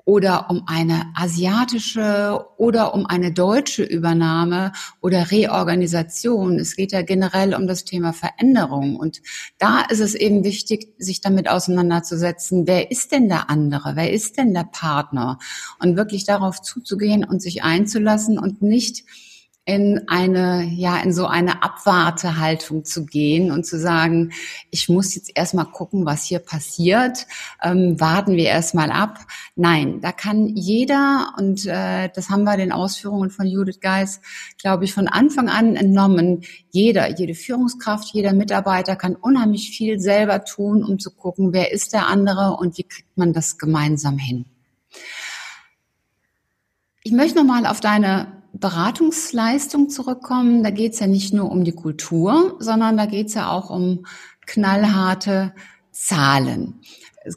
oder 0.05 0.51
um 0.51 0.65
eine 0.67 1.13
asiatische 1.15 2.45
oder 2.59 2.95
um 2.95 3.07
eine 3.07 3.33
deutsche 3.33 3.83
Übernahme 3.83 4.73
oder 5.01 5.31
Reorganisation. 5.31 6.59
Es 6.59 6.77
geht 6.77 6.93
ja 6.93 7.03
generell 7.03 7.55
um 7.55 7.67
das 7.67 7.85
Thema 7.85 8.13
Veränderung. 8.13 8.97
Und 8.97 9.23
da 9.59 9.81
ist 9.81 10.01
es 10.01 10.15
eben 10.15 10.45
wichtig, 10.45 10.95
sich 10.99 11.23
damit 11.23 11.49
auseinanderzusetzen, 11.49 12.67
wer 12.67 12.91
ist 12.91 13.13
denn 13.13 13.29
der 13.29 13.49
andere? 13.49 13.97
Wer 13.97 14.13
ist 14.13 14.37
denn 14.37 14.53
der 14.53 14.69
Partner? 14.71 15.39
Und 15.79 15.97
wirklich 15.97 16.25
darauf 16.25 16.61
zuzugehen 16.61 17.25
und 17.25 17.41
sich 17.41 17.63
einzulassen 17.63 18.39
und 18.39 18.61
nicht 18.61 19.05
in 19.67 20.09
eine, 20.09 20.65
ja, 20.65 20.99
in 20.99 21.15
so 21.15 21.27
eine 21.27 21.63
Abwartehaltung 21.63 22.85
zu 22.85 23.07
gehen 23.07 23.51
und 23.51 23.65
zu 23.65 23.79
sagen, 23.79 24.33
ich 24.71 24.91
muss 24.91 25.15
jetzt 25.15 25.31
erstmal 25.35 25.65
gucken, 25.65 26.05
was 26.05 26.25
hier 26.25 26.39
passiert, 26.39 27.27
ähm, 27.63 27.99
warten 27.99 28.37
wir 28.37 28.45
erstmal 28.45 28.91
ab. 28.91 29.21
Nein, 29.57 30.03
da 30.03 30.13
kann 30.13 30.49
jeder, 30.49 31.33
und 31.39 31.65
äh, 31.65 32.11
das 32.15 32.29
haben 32.29 32.45
wir 32.45 32.59
den 32.59 32.73
Ausführungen 32.73 33.31
von 33.31 33.47
Judith 33.47 33.81
Geis, 33.81 34.21
glaube 34.61 34.85
ich, 34.85 34.93
von 34.93 35.09
Anfang 35.09 35.49
an 35.49 35.77
entnommen, 35.77 36.43
jeder, 36.71 37.19
jede 37.19 37.35
Führungskraft, 37.35 38.13
jeder 38.13 38.35
Mitarbeiter 38.35 38.97
kann 38.97 39.17
unheimlich 39.17 39.71
viel 39.71 39.99
selber 39.99 40.45
tun, 40.45 40.85
um 40.85 40.99
zu 40.99 41.11
gucken, 41.11 41.55
wer 41.55 41.73
ist 41.73 41.95
der 41.95 42.07
andere 42.09 42.59
und 42.59 42.77
wie 42.77 42.85
kriegt 42.85 43.17
man 43.17 43.33
das 43.33 43.57
gemeinsam 43.57 44.19
hin. 44.19 44.45
Ich 47.03 47.13
möchte 47.13 47.39
nochmal 47.39 47.67
auf 47.67 47.81
deine 47.81 48.44
Beratungsleistung 48.55 49.91
zurückkommen, 49.91 50.63
da 50.63 50.71
geht 50.71 50.95
es 50.95 51.01
ja 51.01 51.09
nicht 51.09 51.35
nur 51.35 51.51
um 51.51 51.65
die 51.65 51.73
Kultur, 51.73 52.55
sondern 52.61 52.97
da 52.97 53.07
geht 53.07 53.27
es 53.27 53.35
ja 53.35 53.51
auch 53.51 53.69
um 53.69 54.07
knallharte 54.47 55.53
Zahlen. 55.91 56.81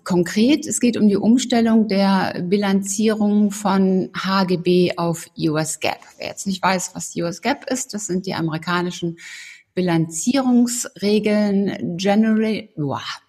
Konkret, 0.03 0.67
es 0.67 0.79
geht 0.79 0.95
um 0.97 1.07
die 1.07 1.15
Umstellung 1.15 1.88
der 1.88 2.43
Bilanzierung 2.43 3.50
von 3.51 4.09
HGB 4.15 4.97
auf 4.97 5.27
US 5.38 5.79
GAAP. 5.79 6.00
Wer 6.17 6.27
jetzt 6.27 6.45
nicht 6.45 6.62
weiß, 6.62 6.91
was 6.93 7.15
US 7.15 7.41
GAAP 7.41 7.71
ist, 7.71 7.93
das 7.93 8.05
sind 8.05 8.25
die 8.25 8.33
amerikanischen 8.33 9.17
Bilanzierungsregeln, 9.75 11.97
generally, 11.97 12.74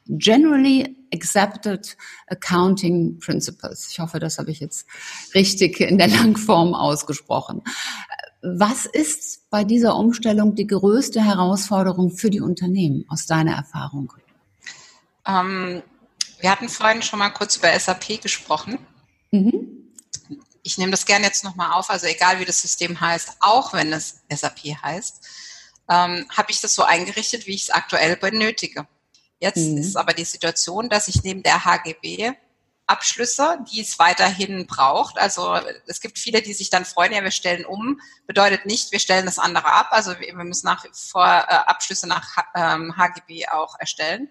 generally 0.09 0.98
accepted 1.13 1.97
accounting 2.27 3.19
principles. 3.19 3.89
Ich 3.91 3.99
hoffe, 3.99 4.19
das 4.19 4.39
habe 4.39 4.51
ich 4.51 4.61
jetzt 4.61 4.87
richtig 5.35 5.81
in 5.81 5.99
der 5.99 6.09
Langform 6.09 6.75
ausgesprochen. 6.75 7.63
Was 8.43 8.87
ist 8.87 9.51
bei 9.51 9.65
dieser 9.65 9.97
Umstellung 9.97 10.55
die 10.55 10.67
größte 10.67 11.25
Herausforderung 11.25 12.11
für 12.13 12.31
die 12.31 12.41
Unternehmen 12.41 13.05
aus 13.09 13.27
deiner 13.27 13.55
Erfahrung? 13.55 14.13
Ähm, 15.27 15.83
wir 16.41 16.51
hatten 16.51 16.69
vorhin 16.69 17.03
schon 17.03 17.19
mal 17.19 17.31
kurz 17.31 17.57
über 17.57 17.79
SAP 17.79 18.21
gesprochen. 18.23 18.79
Mhm. 19.31 19.93
Ich 20.63 20.79
nehme 20.79 20.91
das 20.91 21.07
gerne 21.07 21.25
jetzt 21.27 21.45
nochmal 21.45 21.73
auf, 21.73 21.91
also 21.91 22.07
egal 22.07 22.41
wie 22.41 22.45
das 22.45 22.61
System 22.61 23.01
heißt, 23.01 23.39
auch 23.41 23.73
wenn 23.73 23.93
es 23.93 24.23
SAP 24.29 24.83
heißt, 24.83 25.27
ähm, 25.89 26.27
habe 26.37 26.51
ich 26.51 26.61
das 26.61 26.75
so 26.75 26.83
eingerichtet, 26.83 27.47
wie 27.47 27.55
ich 27.55 27.63
es 27.63 27.71
aktuell 27.71 28.17
benötige. 28.17 28.87
Jetzt 29.41 29.59
mhm. 29.59 29.79
ist 29.79 29.97
aber 29.97 30.13
die 30.13 30.25
Situation, 30.25 30.89
dass 30.89 31.09
ich 31.09 31.23
neben 31.23 31.43
der 31.43 31.65
HGB 31.65 32.35
Abschlüsse, 32.89 33.59
die 33.71 33.83
es 33.83 33.99
weiterhin 33.99 34.67
braucht. 34.67 35.19
Also 35.19 35.61
es 35.87 36.01
gibt 36.01 36.19
viele, 36.19 36.41
die 36.41 36.55
sich 36.55 36.71
dann 36.71 36.87
freuen, 36.87 37.13
ja, 37.13 37.23
wir 37.23 37.31
stellen 37.31 37.67
um. 37.67 38.01
Bedeutet 38.27 38.65
nicht, 38.65 38.93
wir 38.93 38.99
stellen 38.99 39.27
das 39.27 39.39
andere 39.39 39.67
ab. 39.67 39.89
Also 39.91 40.19
wir 40.19 40.33
müssen 40.35 40.67
nach 40.67 40.87
vor 40.95 41.27
äh, 41.27 41.55
Abschlüsse 41.55 42.09
nach 42.09 42.37
ähm, 42.55 42.97
HGB 42.97 43.47
auch 43.49 43.79
erstellen. 43.79 44.31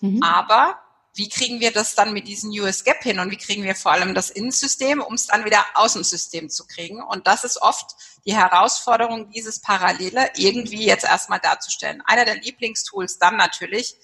Mhm. 0.00 0.22
Aber 0.22 0.80
wie 1.14 1.28
kriegen 1.28 1.60
wir 1.60 1.70
das 1.70 1.94
dann 1.94 2.12
mit 2.12 2.28
diesem 2.28 2.50
US 2.50 2.84
Gap 2.84 3.02
hin 3.02 3.18
und 3.18 3.30
wie 3.30 3.36
kriegen 3.36 3.64
wir 3.64 3.74
vor 3.74 3.92
allem 3.92 4.14
das 4.14 4.30
Innensystem, 4.30 5.02
um 5.02 5.14
es 5.14 5.26
dann 5.26 5.44
wieder 5.44 5.64
aus 5.74 5.94
dem 5.94 6.04
System 6.04 6.48
zu 6.48 6.66
kriegen? 6.66 7.02
Und 7.02 7.26
das 7.26 7.44
ist 7.44 7.60
oft 7.60 7.94
die 8.24 8.36
Herausforderung, 8.36 9.28
dieses 9.30 9.60
Parallele 9.60 10.30
irgendwie 10.36 10.86
jetzt 10.86 11.04
erstmal 11.04 11.40
darzustellen. 11.40 12.02
Einer 12.06 12.24
der 12.24 12.36
Lieblingstools 12.36 13.18
dann 13.18 13.36
natürlich 13.36 13.96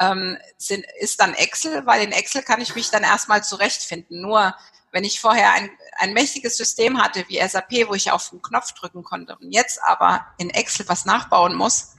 ähm, 0.00 0.38
sind, 0.58 0.84
ist 1.00 1.20
dann 1.20 1.34
Excel, 1.34 1.86
weil 1.86 2.02
in 2.02 2.12
Excel 2.12 2.42
kann 2.42 2.60
ich 2.60 2.74
mich 2.74 2.90
dann 2.90 3.02
erstmal 3.02 3.44
zurechtfinden. 3.44 4.20
Nur 4.20 4.54
wenn 4.92 5.04
ich 5.04 5.20
vorher 5.20 5.52
ein, 5.52 5.70
ein 5.98 6.12
mächtiges 6.12 6.56
System 6.56 7.02
hatte 7.02 7.24
wie 7.28 7.40
SAP, 7.46 7.88
wo 7.88 7.94
ich 7.94 8.10
auf 8.10 8.30
den 8.30 8.42
Knopf 8.42 8.72
drücken 8.72 9.02
konnte 9.02 9.36
und 9.36 9.52
jetzt 9.52 9.82
aber 9.82 10.26
in 10.38 10.50
Excel 10.50 10.88
was 10.88 11.04
nachbauen 11.04 11.54
muss, 11.54 11.94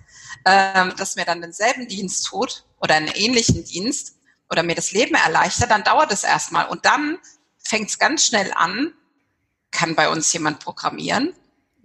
ähm, 0.45 0.93
das 0.97 1.15
mir 1.15 1.25
dann 1.25 1.41
denselben 1.41 1.87
Dienst 1.87 2.25
tut 2.25 2.65
oder 2.79 2.95
einen 2.95 3.07
ähnlichen 3.07 3.63
Dienst, 3.63 4.15
oder 4.49 4.63
mir 4.63 4.75
das 4.75 4.91
Leben 4.91 5.15
erleichtert, 5.15 5.71
dann 5.71 5.83
dauert 5.83 6.11
es 6.11 6.23
erstmal. 6.23 6.67
Und 6.67 6.85
dann 6.85 7.17
fängt 7.57 7.89
es 7.89 7.99
ganz 7.99 8.25
schnell 8.25 8.51
an, 8.53 8.93
kann 9.71 9.95
bei 9.95 10.09
uns 10.09 10.31
jemand 10.33 10.59
programmieren. 10.59 11.33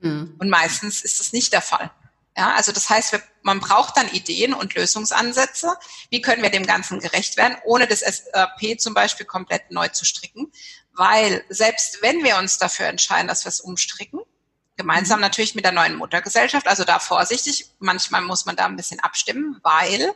Mhm. 0.00 0.37
Und 0.38 0.50
meistens 0.50 1.02
ist 1.02 1.21
das 1.21 1.33
nicht 1.33 1.52
der 1.52 1.62
Fall. 1.62 1.90
Ja, 2.37 2.55
also 2.55 2.73
das 2.73 2.89
heißt, 2.89 3.13
wir, 3.13 3.23
man 3.43 3.61
braucht 3.61 3.97
dann 3.97 4.09
Ideen 4.09 4.55
und 4.55 4.75
Lösungsansätze. 4.75 5.75
Wie 6.11 6.21
können 6.21 6.43
wir 6.43 6.51
dem 6.51 6.67
Ganzen 6.67 7.01
gerecht 7.01 7.37
werden, 7.37 7.57
ohne 7.65 7.87
das 7.87 8.01
SAP 8.01 8.81
zum 8.81 8.95
Beispiel 8.95 9.27
komplett 9.27 9.71
neu 9.71 9.89
zu 9.89 10.05
stricken? 10.05 10.51
Weil 10.93 11.45
selbst 11.49 12.03
wenn 12.03 12.23
wir 12.25 12.37
uns 12.37 12.59
dafür 12.59 12.87
entscheiden, 12.87 13.29
dass 13.29 13.45
wir 13.45 13.49
es 13.49 13.61
umstricken, 13.61 14.21
gemeinsam 14.77 15.19
mhm. 15.19 15.23
natürlich 15.23 15.55
mit 15.55 15.65
der 15.65 15.73
neuen 15.73 15.97
Muttergesellschaft, 15.97 16.67
also 16.67 16.85
da 16.85 16.99
vorsichtig, 16.99 17.71
manchmal 17.79 18.23
muss 18.23 18.47
man 18.47 18.57
da 18.57 18.67
ein 18.67 18.77
bisschen 18.77 19.01
abstimmen, 19.01 19.61
weil 19.63 20.15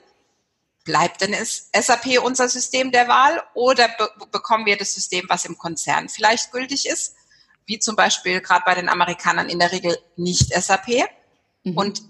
bleibt 0.84 1.22
denn 1.22 1.34
SAP 1.34 2.22
unser 2.22 2.48
System 2.48 2.92
der 2.92 3.08
Wahl 3.08 3.42
oder 3.54 3.88
be 3.88 4.10
bekommen 4.30 4.66
wir 4.66 4.76
das 4.76 4.94
System, 4.94 5.24
was 5.28 5.44
im 5.44 5.56
Konzern 5.56 6.08
vielleicht 6.08 6.52
gültig 6.52 6.86
ist, 6.86 7.14
wie 7.66 7.78
zum 7.78 7.96
Beispiel 7.96 8.40
gerade 8.40 8.64
bei 8.66 8.74
den 8.74 8.88
Amerikanern 8.88 9.48
in 9.48 9.58
der 9.58 9.72
Regel 9.72 9.98
nicht 10.16 10.52
SAP? 10.52 11.08
Mhm. 11.64 11.76
Und 11.76 12.02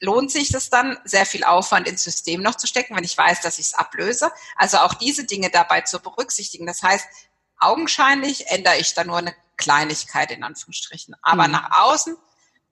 lohnt 0.00 0.30
sich 0.30 0.50
das 0.50 0.70
dann, 0.70 0.98
sehr 1.04 1.26
viel 1.26 1.44
Aufwand 1.44 1.88
ins 1.88 2.04
System 2.04 2.42
noch 2.42 2.54
zu 2.54 2.66
stecken, 2.66 2.96
wenn 2.96 3.04
ich 3.04 3.18
weiß, 3.18 3.40
dass 3.40 3.58
ich 3.58 3.66
es 3.66 3.74
ablöse? 3.74 4.30
Also 4.56 4.78
auch 4.78 4.94
diese 4.94 5.24
Dinge 5.24 5.50
dabei 5.50 5.80
zu 5.80 5.98
berücksichtigen. 6.00 6.66
Das 6.66 6.82
heißt, 6.82 7.06
augenscheinlich 7.58 8.46
ändere 8.48 8.78
ich 8.78 8.94
da 8.94 9.04
nur 9.04 9.18
eine 9.18 9.34
Kleinigkeit 9.56 10.30
in 10.30 10.44
Anführungsstrichen. 10.44 11.16
Aber 11.22 11.46
mhm. 11.46 11.52
nach 11.52 11.80
außen 11.82 12.16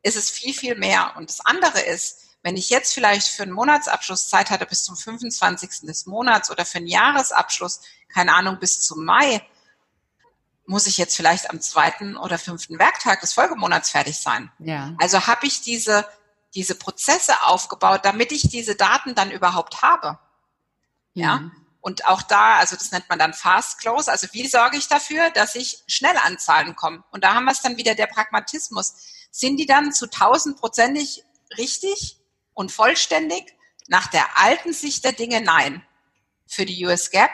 ist 0.02 0.16
es 0.16 0.30
viel, 0.30 0.54
viel 0.54 0.76
mehr. 0.76 1.14
Und 1.16 1.28
das 1.28 1.40
andere 1.40 1.80
ist, 1.80 2.20
wenn 2.42 2.56
ich 2.56 2.70
jetzt 2.70 2.94
vielleicht 2.94 3.26
für 3.26 3.42
einen 3.42 3.52
Monatsabschluss 3.52 4.28
Zeit 4.28 4.50
hatte 4.50 4.66
bis 4.66 4.84
zum 4.84 4.96
25. 4.96 5.80
des 5.82 6.06
Monats 6.06 6.48
oder 6.48 6.64
für 6.64 6.78
einen 6.78 6.86
Jahresabschluss, 6.86 7.80
keine 8.08 8.34
Ahnung, 8.34 8.58
bis 8.60 8.80
zum 8.82 9.04
Mai, 9.04 9.42
muss 10.64 10.86
ich 10.86 10.96
jetzt 10.96 11.16
vielleicht 11.16 11.50
am 11.50 11.60
zweiten 11.60 12.16
oder 12.16 12.38
fünften 12.38 12.78
Werktag 12.78 13.20
des 13.20 13.32
Folgemonats 13.32 13.90
fertig 13.90 14.18
sein. 14.18 14.52
Ja. 14.58 14.94
Also 14.98 15.26
habe 15.26 15.46
ich 15.46 15.62
diese, 15.62 16.06
diese 16.56 16.74
Prozesse 16.74 17.44
aufgebaut, 17.44 18.00
damit 18.04 18.32
ich 18.32 18.48
diese 18.48 18.74
Daten 18.74 19.14
dann 19.14 19.30
überhaupt 19.30 19.82
habe. 19.82 20.18
Ja. 21.14 21.24
ja. 21.24 21.50
Und 21.80 22.06
auch 22.06 22.22
da, 22.22 22.56
also 22.56 22.74
das 22.74 22.90
nennt 22.90 23.08
man 23.08 23.20
dann 23.20 23.32
Fast 23.32 23.78
Close. 23.78 24.10
Also 24.10 24.26
wie 24.32 24.48
sorge 24.48 24.76
ich 24.76 24.88
dafür, 24.88 25.30
dass 25.30 25.54
ich 25.54 25.84
schnell 25.86 26.16
an 26.24 26.36
Zahlen 26.36 26.74
komme? 26.74 27.04
Und 27.12 27.22
da 27.22 27.34
haben 27.34 27.44
wir 27.44 27.52
es 27.52 27.62
dann 27.62 27.76
wieder 27.76 27.94
der 27.94 28.08
Pragmatismus. 28.08 28.94
Sind 29.30 29.58
die 29.58 29.66
dann 29.66 29.92
zu 29.92 30.08
tausendprozentig 30.08 31.22
richtig? 31.56 32.18
und 32.56 32.72
vollständig? 32.72 33.54
Nach 33.86 34.08
der 34.08 34.38
alten 34.38 34.72
Sicht 34.72 35.04
der 35.04 35.12
Dinge 35.12 35.40
nein. 35.40 35.86
Für 36.48 36.66
die 36.66 36.84
US 36.84 37.10
Gap 37.12 37.30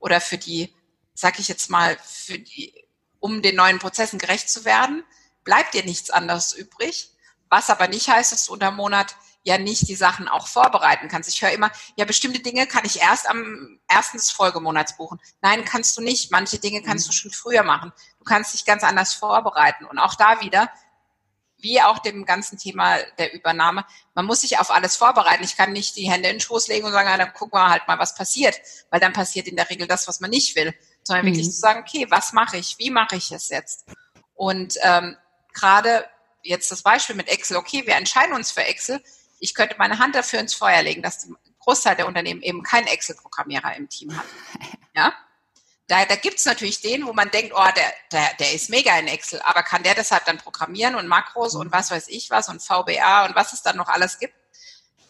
oder 0.00 0.20
für 0.20 0.38
die, 0.38 0.74
sag 1.14 1.38
ich 1.38 1.46
jetzt 1.46 1.70
mal, 1.70 1.96
für 2.02 2.38
die, 2.38 2.74
um 3.20 3.42
den 3.42 3.54
neuen 3.54 3.78
Prozessen 3.78 4.18
gerecht 4.18 4.50
zu 4.50 4.64
werden, 4.64 5.04
bleibt 5.44 5.74
dir 5.74 5.84
nichts 5.84 6.10
anderes 6.10 6.52
übrig. 6.52 7.10
Was 7.50 7.70
aber 7.70 7.88
nicht 7.88 8.08
heißt, 8.08 8.32
dass 8.32 8.46
du 8.46 8.52
unter 8.52 8.70
Monat 8.70 9.16
ja 9.42 9.58
nicht 9.58 9.88
die 9.88 9.94
Sachen 9.94 10.28
auch 10.28 10.46
vorbereiten 10.46 11.08
kannst. 11.08 11.28
Ich 11.28 11.42
höre 11.42 11.50
immer, 11.50 11.70
ja, 11.96 12.04
bestimmte 12.04 12.40
Dinge 12.40 12.66
kann 12.66 12.84
ich 12.84 13.00
erst 13.00 13.28
am 13.28 13.80
ersten 13.88 14.18
des 14.18 14.30
Folgemonats 14.30 14.96
buchen. 14.96 15.20
Nein, 15.40 15.64
kannst 15.64 15.96
du 15.96 16.02
nicht. 16.02 16.30
Manche 16.30 16.58
Dinge 16.58 16.82
kannst 16.82 17.06
du 17.06 17.10
mhm. 17.10 17.14
schon 17.14 17.30
früher 17.30 17.62
machen. 17.62 17.92
Du 18.18 18.24
kannst 18.24 18.52
dich 18.54 18.64
ganz 18.64 18.84
anders 18.84 19.14
vorbereiten. 19.14 19.84
Und 19.86 19.98
auch 19.98 20.14
da 20.14 20.40
wieder, 20.40 20.70
wie 21.60 21.80
auch 21.80 21.98
dem 21.98 22.24
ganzen 22.24 22.58
Thema 22.58 22.98
der 23.18 23.32
Übernahme. 23.32 23.84
Man 24.14 24.26
muss 24.26 24.42
sich 24.42 24.58
auf 24.58 24.70
alles 24.70 24.96
vorbereiten. 24.96 25.42
Ich 25.42 25.56
kann 25.56 25.72
nicht 25.72 25.96
die 25.96 26.10
Hände 26.10 26.28
in 26.28 26.36
den 26.36 26.40
Schoß 26.40 26.68
legen 26.68 26.86
und 26.86 26.92
sagen, 26.92 27.08
na, 27.10 27.16
dann 27.16 27.32
gucken 27.32 27.58
wir 27.58 27.68
halt 27.68 27.88
mal, 27.88 27.98
was 27.98 28.14
passiert. 28.14 28.60
Weil 28.90 29.00
dann 29.00 29.12
passiert 29.12 29.48
in 29.48 29.56
der 29.56 29.68
Regel 29.70 29.86
das, 29.86 30.06
was 30.06 30.20
man 30.20 30.30
nicht 30.30 30.54
will. 30.56 30.74
Sondern 31.02 31.24
mhm. 31.24 31.30
wirklich 31.30 31.50
zu 31.50 31.58
sagen, 31.58 31.80
okay, 31.80 32.06
was 32.10 32.32
mache 32.32 32.58
ich? 32.58 32.76
Wie 32.78 32.90
mache 32.90 33.16
ich 33.16 33.32
es 33.32 33.48
jetzt? 33.48 33.86
Und 34.34 34.74
ähm, 34.82 35.16
gerade 35.52 36.04
jetzt 36.42 36.70
das 36.70 36.82
Beispiel 36.82 37.16
mit 37.16 37.28
Excel, 37.28 37.56
okay, 37.56 37.86
wir 37.86 37.96
entscheiden 37.96 38.34
uns 38.34 38.50
für 38.50 38.64
Excel. 38.64 39.02
Ich 39.40 39.54
könnte 39.54 39.76
meine 39.78 39.98
Hand 39.98 40.14
dafür 40.14 40.40
ins 40.40 40.54
Feuer 40.54 40.82
legen, 40.82 41.02
dass 41.02 41.20
der 41.20 41.36
Großteil 41.60 41.96
der 41.96 42.06
Unternehmen 42.06 42.42
eben 42.42 42.62
keinen 42.62 42.86
Excel-Programmierer 42.86 43.76
im 43.76 43.88
Team 43.88 44.16
hat. 44.16 44.26
Ja? 44.94 45.14
Da, 45.86 46.04
da 46.04 46.16
gibt 46.16 46.38
es 46.38 46.44
natürlich 46.44 46.80
den, 46.80 47.06
wo 47.06 47.12
man 47.12 47.30
denkt, 47.30 47.54
oh, 47.54 47.68
der, 47.76 47.92
der, 48.10 48.34
der 48.40 48.52
ist 48.52 48.68
mega 48.68 48.98
in 48.98 49.06
Excel, 49.06 49.40
aber 49.44 49.62
kann 49.62 49.84
der 49.84 49.94
deshalb 49.94 50.24
dann 50.24 50.36
programmieren 50.36 50.96
und 50.96 51.06
Makros 51.06 51.54
und 51.54 51.72
was 51.72 51.90
weiß 51.90 52.08
ich 52.08 52.30
was 52.30 52.48
und 52.48 52.60
VBA 52.60 53.26
und 53.26 53.36
was 53.36 53.52
es 53.52 53.62
dann 53.62 53.76
noch 53.76 53.88
alles 53.88 54.18
gibt? 54.18 54.34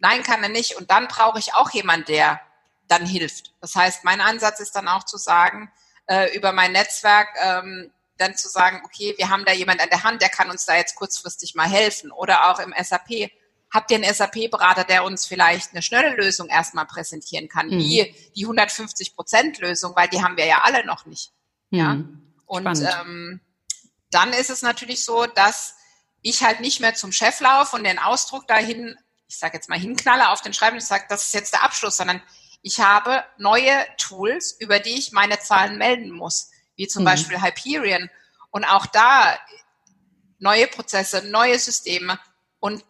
Nein, 0.01 0.23
kann 0.23 0.43
er 0.43 0.51
nicht. 0.51 0.77
Und 0.77 0.91
dann 0.91 1.09
brauche 1.09 1.39
ich 1.39 1.55
auch 1.55 1.71
jemand, 1.71 2.09
der 2.09 2.41
dann 2.87 3.07
hilft. 3.07 3.53
Das 3.61 3.75
heißt, 3.75 4.05
mein 4.05 4.21
Ansatz 4.21 4.61
ist 4.61 4.73
dann 4.77 4.89
auch 4.89 5.05
zu 5.05 5.17
sagen, 5.17 5.73
äh, 6.07 6.35
über 6.37 6.53
mein 6.53 6.73
Netzwerk, 6.73 7.29
ähm, 7.41 7.91
dann 8.19 8.37
zu 8.37 8.49
sagen, 8.49 8.83
okay, 8.85 9.15
wir 9.17 9.31
haben 9.31 9.45
da 9.45 9.53
jemand 9.53 9.81
an 9.81 9.89
der 9.91 10.03
Hand, 10.05 10.21
der 10.23 10.29
kann 10.29 10.51
uns 10.51 10.67
da 10.67 10.77
jetzt 10.77 10.97
kurzfristig 10.97 11.55
mal 11.55 11.69
helfen. 11.69 12.11
Oder 12.11 12.51
auch 12.51 12.59
im 12.59 12.75
SAP, 12.77 13.31
habt 13.73 13.91
ihr 13.91 13.97
einen 13.97 14.13
SAP-Berater, 14.13 14.85
der 14.85 15.05
uns 15.05 15.27
vielleicht 15.27 15.73
eine 15.73 15.83
schnelle 15.83 16.17
Lösung 16.17 16.49
erstmal 16.49 16.87
präsentieren 16.87 17.49
kann, 17.49 17.69
mhm. 17.69 17.79
wie 17.79 18.15
die 18.37 18.47
150-Prozent-Lösung, 18.47 19.95
weil 19.97 20.09
die 20.09 20.23
haben 20.23 20.37
wir 20.37 20.47
ja 20.47 20.63
alle 20.65 20.85
noch 20.85 21.07
nicht. 21.07 21.33
Mhm. 21.71 21.79
Ja. 21.79 21.99
Und 22.47 22.81
ähm, 22.81 23.41
dann 24.11 24.33
ist 24.33 24.51
es 24.51 24.63
natürlich 24.63 25.05
so, 25.05 25.27
dass 25.27 25.77
ich 26.23 26.43
halt 26.43 26.61
nicht 26.61 26.81
mehr 26.81 26.95
zum 26.95 27.13
Chef 27.13 27.41
laufe 27.41 27.77
und 27.77 27.85
den 27.85 27.99
Ausdruck 27.99 28.49
dahin, 28.49 28.97
ich 29.29 29.39
sage 29.39 29.57
jetzt 29.57 29.69
mal 29.69 29.79
hinknalle 29.79 30.31
auf 30.31 30.41
den 30.41 30.55
Schreiben 30.55 30.77
und 30.77 30.83
sage, 30.83 31.05
das 31.09 31.27
ist 31.27 31.35
jetzt 31.35 31.53
der 31.53 31.63
Abschluss, 31.63 31.97
sondern 31.97 32.23
ich 32.63 32.81
habe 32.81 33.25
neue 33.37 33.87
Tools, 33.99 34.53
über 34.59 34.81
die 34.81 34.99
ich 34.99 35.13
meine 35.13 35.39
Zahlen 35.39 35.79
melden 35.79 36.11
muss, 36.11 36.51
wie 36.79 36.89
zum 36.89 37.03
mhm. 37.03 37.09
Beispiel 37.09 37.43
Hyperion. 37.43 38.09
Und 38.51 38.65
auch 38.65 38.87
da 38.87 39.39
neue 40.39 40.67
Prozesse, 40.67 41.29
neue 41.29 41.59
Systeme. 41.59 42.19
Und 42.61 42.83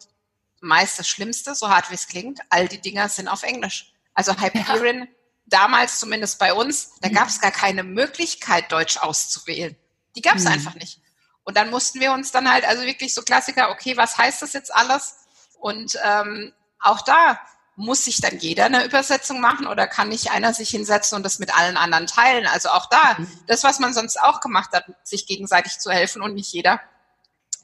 meist 0.61 0.99
das 0.99 1.07
Schlimmste, 1.07 1.55
so 1.55 1.69
hart 1.69 1.89
wie 1.89 1.95
es 1.95 2.07
klingt, 2.07 2.39
all 2.49 2.67
die 2.67 2.79
Dinger 2.81 3.09
sind 3.09 3.27
auf 3.27 3.43
Englisch. 3.43 3.93
Also 4.13 4.33
Hyperion, 4.33 4.99
ja. 4.99 5.07
damals 5.45 5.99
zumindest 5.99 6.39
bei 6.39 6.53
uns, 6.53 6.93
da 7.01 7.09
mhm. 7.09 7.13
gab 7.13 7.27
es 7.27 7.41
gar 7.41 7.51
keine 7.51 7.83
Möglichkeit, 7.83 8.71
Deutsch 8.71 8.97
auszuwählen. 8.97 9.75
Die 10.15 10.21
gab 10.21 10.35
es 10.35 10.43
mhm. 10.43 10.51
einfach 10.51 10.75
nicht. 10.75 11.01
Und 11.43 11.57
dann 11.57 11.69
mussten 11.69 11.99
wir 11.99 12.11
uns 12.11 12.31
dann 12.31 12.51
halt, 12.51 12.65
also 12.65 12.83
wirklich 12.83 13.13
so 13.13 13.21
Klassiker, 13.21 13.71
okay, 13.71 13.97
was 13.97 14.17
heißt 14.17 14.41
das 14.41 14.53
jetzt 14.53 14.73
alles? 14.73 15.15
Und 15.59 15.97
ähm, 16.03 16.53
auch 16.79 17.01
da 17.01 17.39
muss 17.79 18.03
sich 18.03 18.19
dann 18.19 18.37
jeder 18.39 18.65
eine 18.65 18.83
Übersetzung 18.83 19.39
machen 19.39 19.65
oder 19.65 19.87
kann 19.87 20.09
nicht 20.09 20.31
einer 20.31 20.53
sich 20.53 20.69
hinsetzen 20.69 21.15
und 21.15 21.23
das 21.23 21.39
mit 21.39 21.57
allen 21.57 21.77
anderen 21.77 22.07
teilen? 22.07 22.45
Also 22.45 22.69
auch 22.69 22.87
da, 22.87 23.15
mhm. 23.17 23.27
das, 23.47 23.63
was 23.63 23.79
man 23.79 23.93
sonst 23.93 24.21
auch 24.21 24.41
gemacht 24.41 24.71
hat, 24.73 24.85
sich 25.03 25.25
gegenseitig 25.25 25.79
zu 25.79 25.89
helfen 25.89 26.21
und 26.21 26.35
nicht 26.35 26.51
jeder 26.51 26.81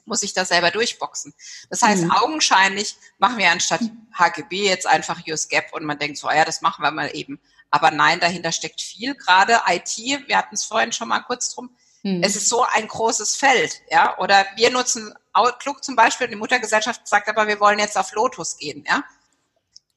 muss 0.06 0.22
ich 0.22 0.32
da 0.32 0.44
selber 0.44 0.70
durchboxen. 0.70 1.34
Das 1.68 1.82
heißt, 1.82 2.04
mhm. 2.04 2.12
augenscheinlich 2.12 2.96
machen 3.18 3.36
wir 3.36 3.50
anstatt 3.50 3.80
HGB 4.14 4.64
jetzt 4.64 4.86
einfach 4.86 5.20
US 5.28 5.48
Gap 5.48 5.72
und 5.72 5.84
man 5.84 5.98
denkt 5.98 6.16
so, 6.16 6.28
ah 6.28 6.36
ja, 6.36 6.44
das 6.44 6.62
machen 6.62 6.82
wir 6.82 6.92
mal 6.92 7.14
eben. 7.14 7.38
Aber 7.70 7.90
nein, 7.90 8.18
dahinter 8.18 8.52
steckt 8.52 8.80
viel, 8.80 9.14
gerade 9.16 9.60
IT, 9.66 9.98
wir 9.98 10.38
hatten 10.38 10.54
es 10.54 10.64
vorhin 10.64 10.92
schon 10.92 11.08
mal 11.08 11.20
kurz 11.20 11.54
drum, 11.54 11.76
mhm. 12.04 12.22
es 12.22 12.36
ist 12.36 12.48
so 12.48 12.62
ein 12.62 12.88
großes 12.88 13.36
Feld, 13.36 13.82
ja, 13.90 14.16
oder 14.18 14.46
wir 14.54 14.70
nutzen 14.70 15.12
Outlook 15.34 15.84
zum 15.84 15.96
Beispiel, 15.96 16.28
die 16.28 16.36
Muttergesellschaft 16.36 17.06
sagt 17.06 17.28
aber, 17.28 17.48
wir 17.48 17.60
wollen 17.60 17.80
jetzt 17.80 17.98
auf 17.98 18.12
Lotus 18.12 18.56
gehen, 18.56 18.84
ja. 18.88 19.04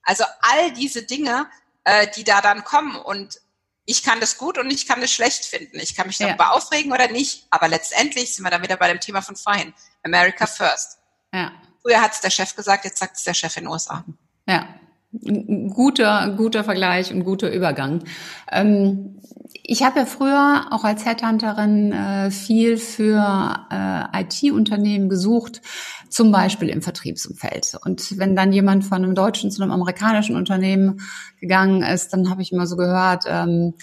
Also 0.10 0.24
all 0.41 0.72
diese 0.74 1.04
Dinge, 1.04 1.48
äh, 1.84 2.08
die 2.15 2.24
da 2.24 2.41
dann 2.41 2.63
kommen 2.63 2.95
und 2.95 3.39
ich 3.86 4.02
kann 4.02 4.19
das 4.19 4.39
gut 4.39 4.58
und 4.58 4.72
ich 4.72 4.88
kann 4.88 5.02
das 5.02 5.12
schlecht 5.12 5.45
finden. 5.45 5.80
Ich 5.80 5.93
kann 5.95 6.08
mich 6.08 6.17
darüber 6.17 6.45
ja. 6.45 6.50
aufregen 6.50 6.91
oder 6.91 7.08
nicht. 7.10 7.45
Aber 7.52 7.67
letztendlich 7.67 8.34
sind 8.34 8.43
wir 8.43 8.50
dann 8.50 8.63
wieder 8.63 8.78
bei 8.78 8.88
dem 8.88 9.00
Thema 9.00 9.22
von 9.22 9.36
vorhin. 9.36 9.72
America 10.04 10.48
first. 10.48 10.98
Ja. 11.32 11.52
Früher 11.84 12.02
hat 12.02 12.13
es 12.13 12.22
der 12.22 12.32
Chef 12.32 12.56
gesagt, 12.56 12.86
jetzt 12.86 12.98
sagt 12.98 13.17
es 13.17 13.24
der 13.24 13.36
Chef 13.36 13.56
in 13.58 13.65
den 13.65 13.72
USA. 13.72 14.04
Ja. 14.48 14.67
Guter, 15.12 16.36
guter 16.38 16.63
Vergleich 16.63 17.12
und 17.12 17.24
guter 17.24 17.52
Übergang. 17.52 18.04
Ähm, 18.52 19.19
ich 19.63 19.82
habe 19.84 20.00
ja 20.00 20.06
früher 20.06 20.67
auch 20.72 20.84
als 20.84 21.06
Headhunterin 21.06 21.91
äh, 21.91 22.32
viel 22.32 22.78
für 22.78 23.65
äh, 23.72 24.22
IT-Unternehmen 24.22 25.10
gesucht, 25.10 25.62
zum 26.10 26.32
Beispiel 26.32 26.69
im 26.69 26.84
Vertriebsumfeld. 26.84 27.80
Und 27.84 28.19
wenn 28.19 28.36
dann 28.36 28.54
jemand 28.54 28.86
von 28.86 29.04
einem 29.04 29.15
deutschen 29.15 29.50
zu 29.52 29.63
einem 29.63 29.72
amerikanischen 29.72 30.36
Unternehmen 30.36 31.02
gegangen 31.39 31.82
ist, 31.82 32.13
dann 32.13 32.30
habe 32.30 32.43
ich 32.43 32.52
immer 32.52 32.67
so 32.67 32.78
gehört, 32.78 33.24
ähm, 33.28 33.74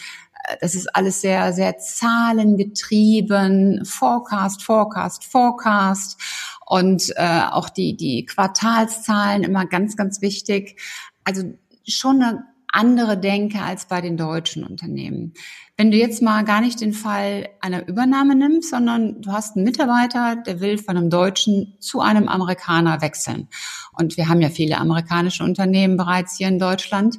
das 0.61 0.77
ist 0.77 0.95
alles 0.95 1.21
sehr, 1.21 1.53
sehr 1.53 1.77
zahlengetrieben, 1.79 3.85
Forecast, 3.85 4.63
Forecast, 4.63 5.25
Forecast 5.25 6.21
und 6.67 7.13
äh, 7.17 7.41
auch 7.51 7.69
die, 7.69 7.97
die 7.97 8.27
Quartalszahlen 8.27 9.43
immer 9.43 9.67
ganz, 9.67 9.97
ganz 9.97 10.21
wichtig. 10.21 10.81
Also 11.27 11.43
schon 11.85 12.23
eine 12.23 12.45
andere 12.73 13.19
Denke 13.19 13.61
als 13.61 13.87
bei 13.87 14.01
den 14.01 14.17
deutschen 14.17 14.65
Unternehmen. 14.65 15.35
Wenn 15.77 15.91
du 15.91 15.97
jetzt 15.97 16.23
mal 16.23 16.45
gar 16.45 16.61
nicht 16.61 16.81
den 16.81 16.93
Fall 16.93 17.49
einer 17.61 17.89
Übernahme 17.89 18.37
nimmst, 18.37 18.71
sondern 18.71 19.21
du 19.23 19.33
hast 19.33 19.57
einen 19.57 19.65
Mitarbeiter, 19.65 20.37
der 20.37 20.61
will 20.61 20.79
von 20.79 20.97
einem 20.97 21.11
Deutschen 21.11 21.77
zu 21.81 22.01
einem 22.01 22.29
Amerikaner 22.29 23.03
wechseln. 23.03 23.49
Und 23.93 24.17
wir 24.17 24.29
haben 24.29 24.41
ja 24.41 24.51
viele 24.51 24.79
amerikanische 24.79 25.43
Unternehmen 25.43 25.97
bereits 25.97 26.37
hier 26.37 26.49
in 26.49 26.59
Deutschland. 26.59 27.19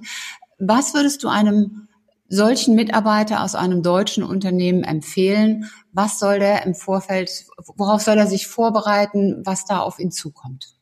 Was 0.58 0.94
würdest 0.94 1.24
du 1.24 1.28
einem 1.28 1.88
solchen 2.30 2.76
Mitarbeiter 2.76 3.44
aus 3.44 3.56
einem 3.56 3.84
deutschen 3.84 4.24
Unternehmen 4.24 4.84
empfehlen? 4.84 5.70
Was 5.92 6.20
soll 6.20 6.40
der 6.40 6.66
im 6.66 6.76
Vorfeld, 6.76 7.30
worauf 7.76 8.02
soll 8.02 8.18
er 8.18 8.28
sich 8.28 8.48
vorbereiten, 8.48 9.42
was 9.44 9.66
da 9.66 9.80
auf 9.80 10.00
ihn 10.00 10.12
zukommt? 10.12 10.77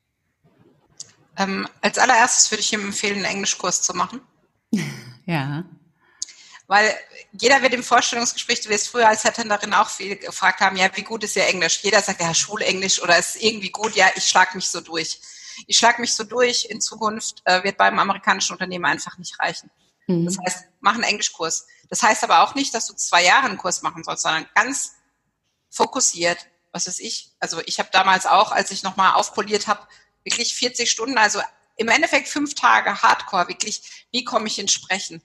Ähm, 1.38 1.68
als 1.82 1.98
allererstes 1.98 2.52
würde 2.52 2.62
ich 2.62 2.72
ihm 2.74 2.82
empfehlen, 2.82 3.18
einen 3.18 3.26
Englischkurs 3.26 3.82
zu 3.82 3.94
machen. 3.94 4.22
Ja. 5.28 5.64
Weil 6.68 6.96
jeder 7.32 7.64
wird 7.64 7.74
im 7.74 7.84
Vorstellungsgespräch, 7.84 8.62
du 8.62 8.70
wirst 8.70 8.90
früher 8.90 9.08
als 9.08 9.24
Headhunterin 9.24 9.74
auch 9.74 9.90
viel 9.90 10.16
gefragt 10.18 10.62
haben, 10.62 10.78
ja, 10.78 10.88
wie 10.96 11.02
gut 11.02 11.24
ist 11.24 11.36
Ihr 11.36 11.48
Englisch? 11.48 11.80
Jeder 11.82 12.00
sagt, 12.02 12.22
ja, 12.22 12.32
Schulenglisch 12.34 13.02
oder 13.02 13.18
ist 13.18 13.36
irgendwie 13.36 13.72
gut, 13.72 13.96
ja, 13.96 14.08
ich 14.16 14.26
schlage 14.26 14.56
mich 14.56 14.70
so 14.70 14.82
durch. 14.82 15.20
Ich 15.68 15.78
schlage 15.80 16.02
mich 16.02 16.14
so 16.14 16.24
durch, 16.24 16.66
in 16.66 16.82
Zukunft 16.82 17.42
äh, 17.46 17.64
wird 17.64 17.78
beim 17.78 17.98
amerikanischen 17.98 18.54
Unternehmen 18.54 18.86
einfach 18.86 19.18
nicht 19.18 19.40
reichen. 19.40 19.72
Mhm. 20.08 20.26
Das 20.26 20.38
heißt, 20.38 20.66
mach 20.80 20.94
einen 20.94 21.04
Englischkurs. 21.04 21.66
Das 21.90 22.04
heißt 22.04 22.24
aber 22.24 22.42
auch 22.42 22.56
nicht, 22.56 22.74
dass 22.74 22.88
du 22.88 22.94
zwei 22.94 23.24
Jahre 23.24 23.46
einen 23.46 23.58
Kurs 23.58 23.82
machen 23.82 24.04
sollst, 24.04 24.24
sondern 24.24 24.48
ganz 24.56 24.94
fokussiert, 25.70 26.48
was 26.72 26.88
weiß 26.88 27.00
ich. 27.00 27.32
Also 27.40 27.62
ich 27.66 27.80
habe 27.80 27.90
damals 27.92 28.26
auch, 28.26 28.52
als 28.52 28.72
ich 28.72 28.84
nochmal 28.84 29.14
aufpoliert 29.14 29.68
habe, 29.68 29.88
wirklich 30.26 30.56
40 30.56 30.92
Stunden, 30.92 31.18
also 31.18 31.40
im 31.78 31.88
Endeffekt 31.88 32.28
fünf 32.28 32.56
Tage 32.56 33.02
Hardcore, 33.02 33.48
wirklich, 33.48 34.08
wie 34.12 34.24
komme 34.26 34.48
ich 34.48 34.60
ins 34.60 34.74
Sprechen? 34.74 35.22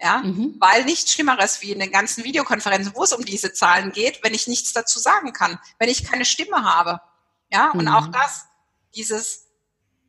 Ja, 0.00 0.18
mhm. 0.18 0.54
weil 0.60 0.84
nichts 0.84 1.12
Schlimmeres 1.12 1.60
wie 1.60 1.72
in 1.72 1.80
den 1.80 1.90
ganzen 1.90 2.22
Videokonferenzen, 2.22 2.94
wo 2.94 3.02
es 3.02 3.12
um 3.12 3.24
diese 3.24 3.52
Zahlen 3.52 3.90
geht, 3.90 4.22
wenn 4.22 4.32
ich 4.32 4.46
nichts 4.46 4.72
dazu 4.72 5.00
sagen 5.00 5.32
kann, 5.32 5.58
wenn 5.80 5.88
ich 5.88 6.04
keine 6.04 6.24
Stimme 6.24 6.62
habe. 6.62 7.00
Ja, 7.50 7.72
und 7.72 7.86
mhm. 7.86 7.88
auch 7.88 8.06
das, 8.06 8.46
dieses 8.94 9.48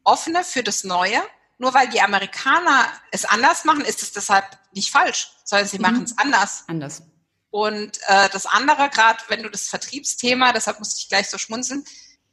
offene 0.04 0.44
für 0.44 0.64
das 0.64 0.84
Neue. 0.84 1.22
Nur 1.58 1.74
weil 1.74 1.90
die 1.90 2.02
Amerikaner 2.02 2.88
es 3.12 3.26
anders 3.26 3.66
machen, 3.66 3.82
ist 3.82 4.04
es 4.04 4.12
deshalb 4.12 4.46
nicht 4.74 4.92
falsch, 4.92 5.32
sondern 5.44 5.68
sie 5.68 5.78
mhm. 5.78 5.82
machen 5.82 6.04
es 6.04 6.18
anders. 6.18 6.64
Anders. 6.68 7.02
Und 7.50 8.00
äh, 8.08 8.30
das 8.30 8.46
andere, 8.46 8.90
gerade 8.90 9.24
wenn 9.28 9.42
du 9.42 9.50
das 9.50 9.68
Vertriebsthema, 9.68 10.54
deshalb 10.54 10.80
musste 10.80 11.00
ich 11.00 11.10
gleich 11.10 11.30
so 11.30 11.40
schmunzeln, 11.40 11.84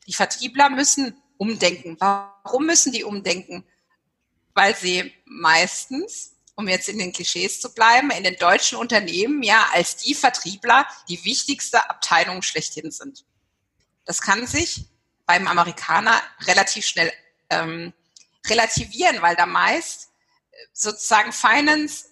die 0.06 0.12
Vertriebler 0.12 0.68
müssen 0.68 1.20
umdenken. 1.38 1.96
Warum 1.98 2.66
müssen 2.66 2.92
die 2.92 3.04
umdenken? 3.04 3.64
Weil 4.54 4.74
sie 4.74 5.12
meistens, 5.24 6.36
um 6.54 6.68
jetzt 6.68 6.88
in 6.88 6.98
den 6.98 7.12
Klischees 7.12 7.60
zu 7.60 7.72
bleiben, 7.74 8.10
in 8.10 8.24
den 8.24 8.36
deutschen 8.36 8.78
Unternehmen 8.78 9.42
ja 9.42 9.68
als 9.72 9.96
die 9.96 10.14
Vertriebler 10.14 10.86
die 11.08 11.24
wichtigste 11.24 11.90
Abteilung 11.90 12.42
schlechthin 12.42 12.90
sind. 12.90 13.24
Das 14.04 14.20
kann 14.22 14.46
sich 14.46 14.86
beim 15.26 15.48
Amerikaner 15.48 16.22
relativ 16.46 16.86
schnell 16.86 17.12
ähm, 17.50 17.92
relativieren, 18.48 19.20
weil 19.22 19.36
da 19.36 19.44
meist 19.44 20.10
äh, 20.52 20.56
sozusagen 20.72 21.32
Finance 21.32 22.06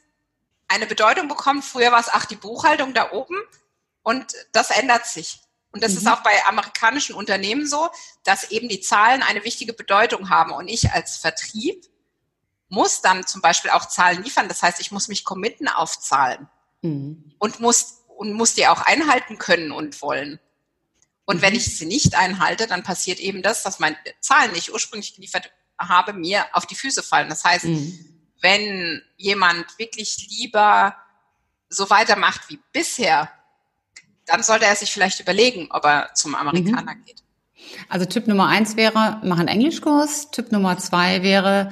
eine 0.69 0.87
Bedeutung 0.87 1.29
bekommt. 1.29 1.65
Früher 1.65 1.93
war 1.93 2.01
es, 2.01 2.09
ach, 2.11 2.27
die 2.27 2.37
Buchhaltung 2.37 2.93
da 2.95 3.13
oben 3.13 3.37
und 4.03 4.35
das 4.53 4.71
ändert 4.71 5.07
sich. 5.07 5.41
Und 5.75 5.83
das 5.83 5.93
mhm. 5.93 5.99
ist 5.99 6.07
auch 6.07 6.23
bei 6.23 6.33
amerikanischen 6.47 7.17
Unternehmen 7.17 7.67
so, 7.67 7.91
dass 8.23 8.53
eben 8.53 8.69
die 8.69 8.81
Zahlen 8.81 9.23
eine 9.25 9.45
wichtige 9.45 9.73
Bedeutung 9.73 10.31
haben. 10.31 10.53
Und 10.53 10.69
ich 10.69 10.93
als 10.93 11.17
Vertrieb 11.17 11.85
muss 12.69 13.01
dann 13.01 13.27
zum 13.27 13.43
Beispiel 13.43 13.73
auch 13.73 13.87
Zahlen 13.87 14.23
liefern. 14.23 14.47
Das 14.47 14.63
heißt, 14.63 14.81
ich 14.81 14.93
muss 14.93 15.09
mich 15.09 15.25
committen 15.25 15.67
auf 15.67 15.99
Zahlen 15.99 16.49
mhm. 16.83 17.35
und 17.39 17.59
muss, 17.59 18.05
und 18.07 18.35
muss 18.35 18.55
die 18.55 18.69
auch 18.69 18.83
einhalten 18.83 19.37
können 19.37 19.73
und 19.73 20.01
wollen. 20.01 20.39
Und 21.25 21.39
mhm. 21.39 21.43
wenn 21.43 21.57
ich 21.57 21.77
sie 21.77 21.87
nicht 21.87 22.15
einhalte, 22.15 22.69
dann 22.69 22.85
passiert 22.85 23.19
eben 23.19 23.43
das, 23.43 23.65
dass 23.65 23.81
meine 23.81 23.97
Zahlen, 24.21 24.53
die 24.53 24.61
ich 24.61 24.73
ursprünglich 24.73 25.17
geliefert 25.17 25.51
habe, 25.77 26.13
mir 26.13 26.47
auf 26.53 26.67
die 26.67 26.77
Füße 26.77 27.03
fallen. 27.03 27.29
Das 27.29 27.43
heißt, 27.43 27.65
mhm. 27.65 28.23
wenn 28.41 29.03
jemand 29.17 29.77
wirklich 29.77 30.29
lieber 30.31 30.97
so 31.69 31.91
weitermacht 31.91 32.49
wie 32.49 32.61
bisher, 32.73 33.29
dann 34.27 34.43
sollte 34.43 34.67
er 34.67 34.77
sich 34.77 34.93
vielleicht 34.93 35.21
überlegen, 35.21 35.69
ob 35.71 35.85
er 35.85 36.11
zum 36.15 36.35
Amerikaner 36.35 36.95
mhm. 36.95 37.05
geht. 37.05 37.23
Also 37.89 38.07
Tipp 38.07 38.27
Nummer 38.27 38.49
eins 38.49 38.77
wäre, 38.77 39.21
mach 39.23 39.39
einen 39.39 39.49
Englischkurs. 39.49 40.31
Tipp 40.31 40.53
Nummer 40.53 40.79
zwei 40.79 41.23
wäre, 41.23 41.71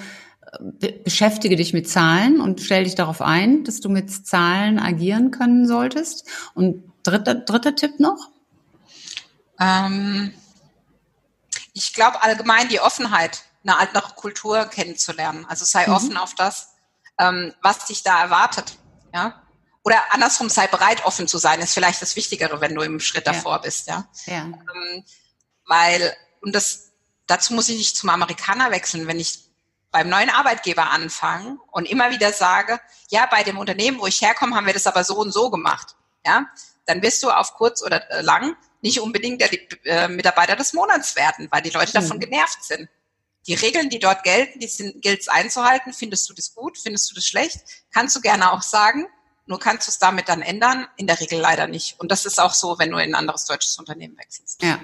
be 0.61 0.93
beschäftige 0.93 1.57
dich 1.57 1.73
mit 1.73 1.89
Zahlen 1.89 2.41
und 2.41 2.61
stell 2.61 2.85
dich 2.85 2.95
darauf 2.95 3.23
ein, 3.23 3.65
dass 3.65 3.81
du 3.81 3.89
mit 3.89 4.27
Zahlen 4.27 4.79
agieren 4.79 5.31
können 5.31 5.67
solltest. 5.67 6.27
Und 6.55 6.85
dritter, 7.03 7.35
dritter 7.35 7.75
Tipp 7.75 7.99
noch? 8.01 8.31
Ähm, 9.59 10.35
ich 11.73 11.95
glaube 11.95 12.23
allgemein 12.23 12.69
die 12.69 12.81
Offenheit, 12.81 13.45
eine 13.65 13.79
andere 13.79 14.15
Kultur 14.15 14.65
kennenzulernen. 14.67 15.47
Also 15.49 15.65
sei 15.65 15.87
mhm. 15.87 15.93
offen 15.95 16.17
auf 16.17 16.35
das, 16.35 16.75
ähm, 17.19 17.53
was 17.63 17.87
dich 17.87 18.03
da 18.03 18.23
erwartet. 18.23 18.79
Ja, 19.15 19.42
oder 19.85 20.13
andersrum, 20.13 20.49
sei 20.49 20.67
bereit, 20.67 21.05
offen 21.05 21.27
zu 21.27 21.39
sein, 21.39 21.61
ist 21.61 21.75
vielleicht 21.75 22.03
das 22.03 22.17
Wichtigere, 22.17 22.61
wenn 22.61 22.75
du 22.75 22.83
im 22.83 23.01
Schritt 23.01 23.27
davor 23.27 23.57
ja. 23.57 23.59
bist, 23.59 23.89
ja. 23.89 24.09
ja. 24.27 24.43
Ähm, 24.43 25.05
weil, 25.67 26.17
und 26.41 26.55
das, 26.55 26.93
dazu 27.27 27.55
muss 27.55 27.69
ich 27.69 27.79
nicht 27.79 27.97
zum 27.97 28.11
Amerikaner 28.11 28.71
wechseln, 28.71 29.07
wenn 29.07 29.19
ich 29.19 29.41
beim 29.91 30.09
neuen 30.09 30.31
Arbeitgeber 30.31 30.91
anfange 30.91 31.59
und 31.71 31.89
immer 31.89 32.11
wieder 32.11 32.33
sage, 32.33 32.81
ja, 33.11 33.27
bei 33.27 33.43
dem 33.43 33.59
Unternehmen, 33.59 34.01
wo 34.01 34.07
ich 34.07 34.23
herkomme, 34.23 34.57
haben 34.57 34.67
wir 34.67 34.73
das 34.73 34.87
aber 34.87 35.05
so 35.05 35.17
und 35.19 35.33
so 35.33 35.51
gemacht, 35.51 35.97
ja, 36.25 36.47
dann 36.87 37.03
wirst 37.03 37.23
du 37.23 37.31
auf 37.31 37.55
kurz 37.55 37.83
oder 37.83 38.11
äh, 38.11 38.23
lang 38.23 38.57
nicht 38.81 39.01
unbedingt 39.01 39.41
der 39.41 39.51
äh, 39.85 40.09
Mitarbeiter 40.09 40.57
des 40.57 40.73
Monats 40.73 41.15
werden, 41.15 41.49
weil 41.51 41.63
die 41.63 41.71
Leute 41.71 41.93
davon 41.93 42.17
mhm. 42.17 42.23
genervt 42.23 42.65
sind. 42.65 42.89
Die 43.47 43.55
Regeln, 43.55 43.91
die 43.91 43.99
dort 43.99 44.23
gelten, 44.23 44.61
die 44.61 44.69
gilt 45.01 45.21
es 45.21 45.29
einzuhalten. 45.29 45.93
Findest 45.93 46.29
du 46.29 46.35
das 46.35 46.55
gut? 46.55 46.79
Findest 46.79 47.11
du 47.11 47.15
das 47.15 47.27
schlecht? 47.27 47.61
Kannst 47.93 48.15
du 48.15 48.21
gerne 48.21 48.53
auch 48.53 48.63
sagen. 48.63 49.07
Nur 49.53 49.59
kannst 49.59 49.87
du 49.87 49.91
es 49.91 49.99
damit 49.99 50.31
dann 50.31 50.41
ändern? 50.41 50.87
In 50.97 51.07
der 51.07 51.21
Regel 51.21 51.39
leider 51.39 51.67
nicht. 51.67 52.01
Und 52.01 52.11
das 52.11 52.25
ist 52.25 52.41
auch 52.41 52.55
so, 52.55 52.79
wenn 52.79 52.91
du 52.91 52.97
in 52.97 53.11
ein 53.11 53.15
anderes 53.15 53.45
deutsches 53.45 53.77
Unternehmen 53.77 54.17
wechselst. 54.17 54.63
Ja. 54.63 54.79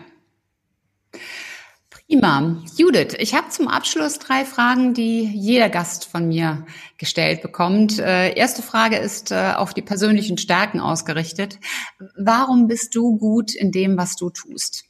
Prima. 1.89 2.63
Judith, 2.77 3.15
ich 3.19 3.33
habe 3.35 3.49
zum 3.49 3.67
Abschluss 3.67 4.19
drei 4.19 4.45
Fragen, 4.45 4.93
die 4.93 5.25
jeder 5.25 5.71
Gast 5.71 6.05
von 6.05 6.29
mir 6.29 6.67
gestellt 6.99 7.41
bekommt. 7.41 7.99
Äh, 7.99 8.35
erste 8.35 8.61
Frage 8.61 8.99
ist 8.99 9.31
äh, 9.31 9.55
auf 9.57 9.73
die 9.73 9.81
persönlichen 9.81 10.37
Stärken 10.37 10.81
ausgerichtet. 10.81 11.59
Warum 12.19 12.69
bist 12.69 12.95
du 12.95 13.17
gut 13.17 13.55
in 13.55 13.73
dem, 13.73 13.97
was 13.97 14.17
du 14.17 14.29
tust? 14.29 14.85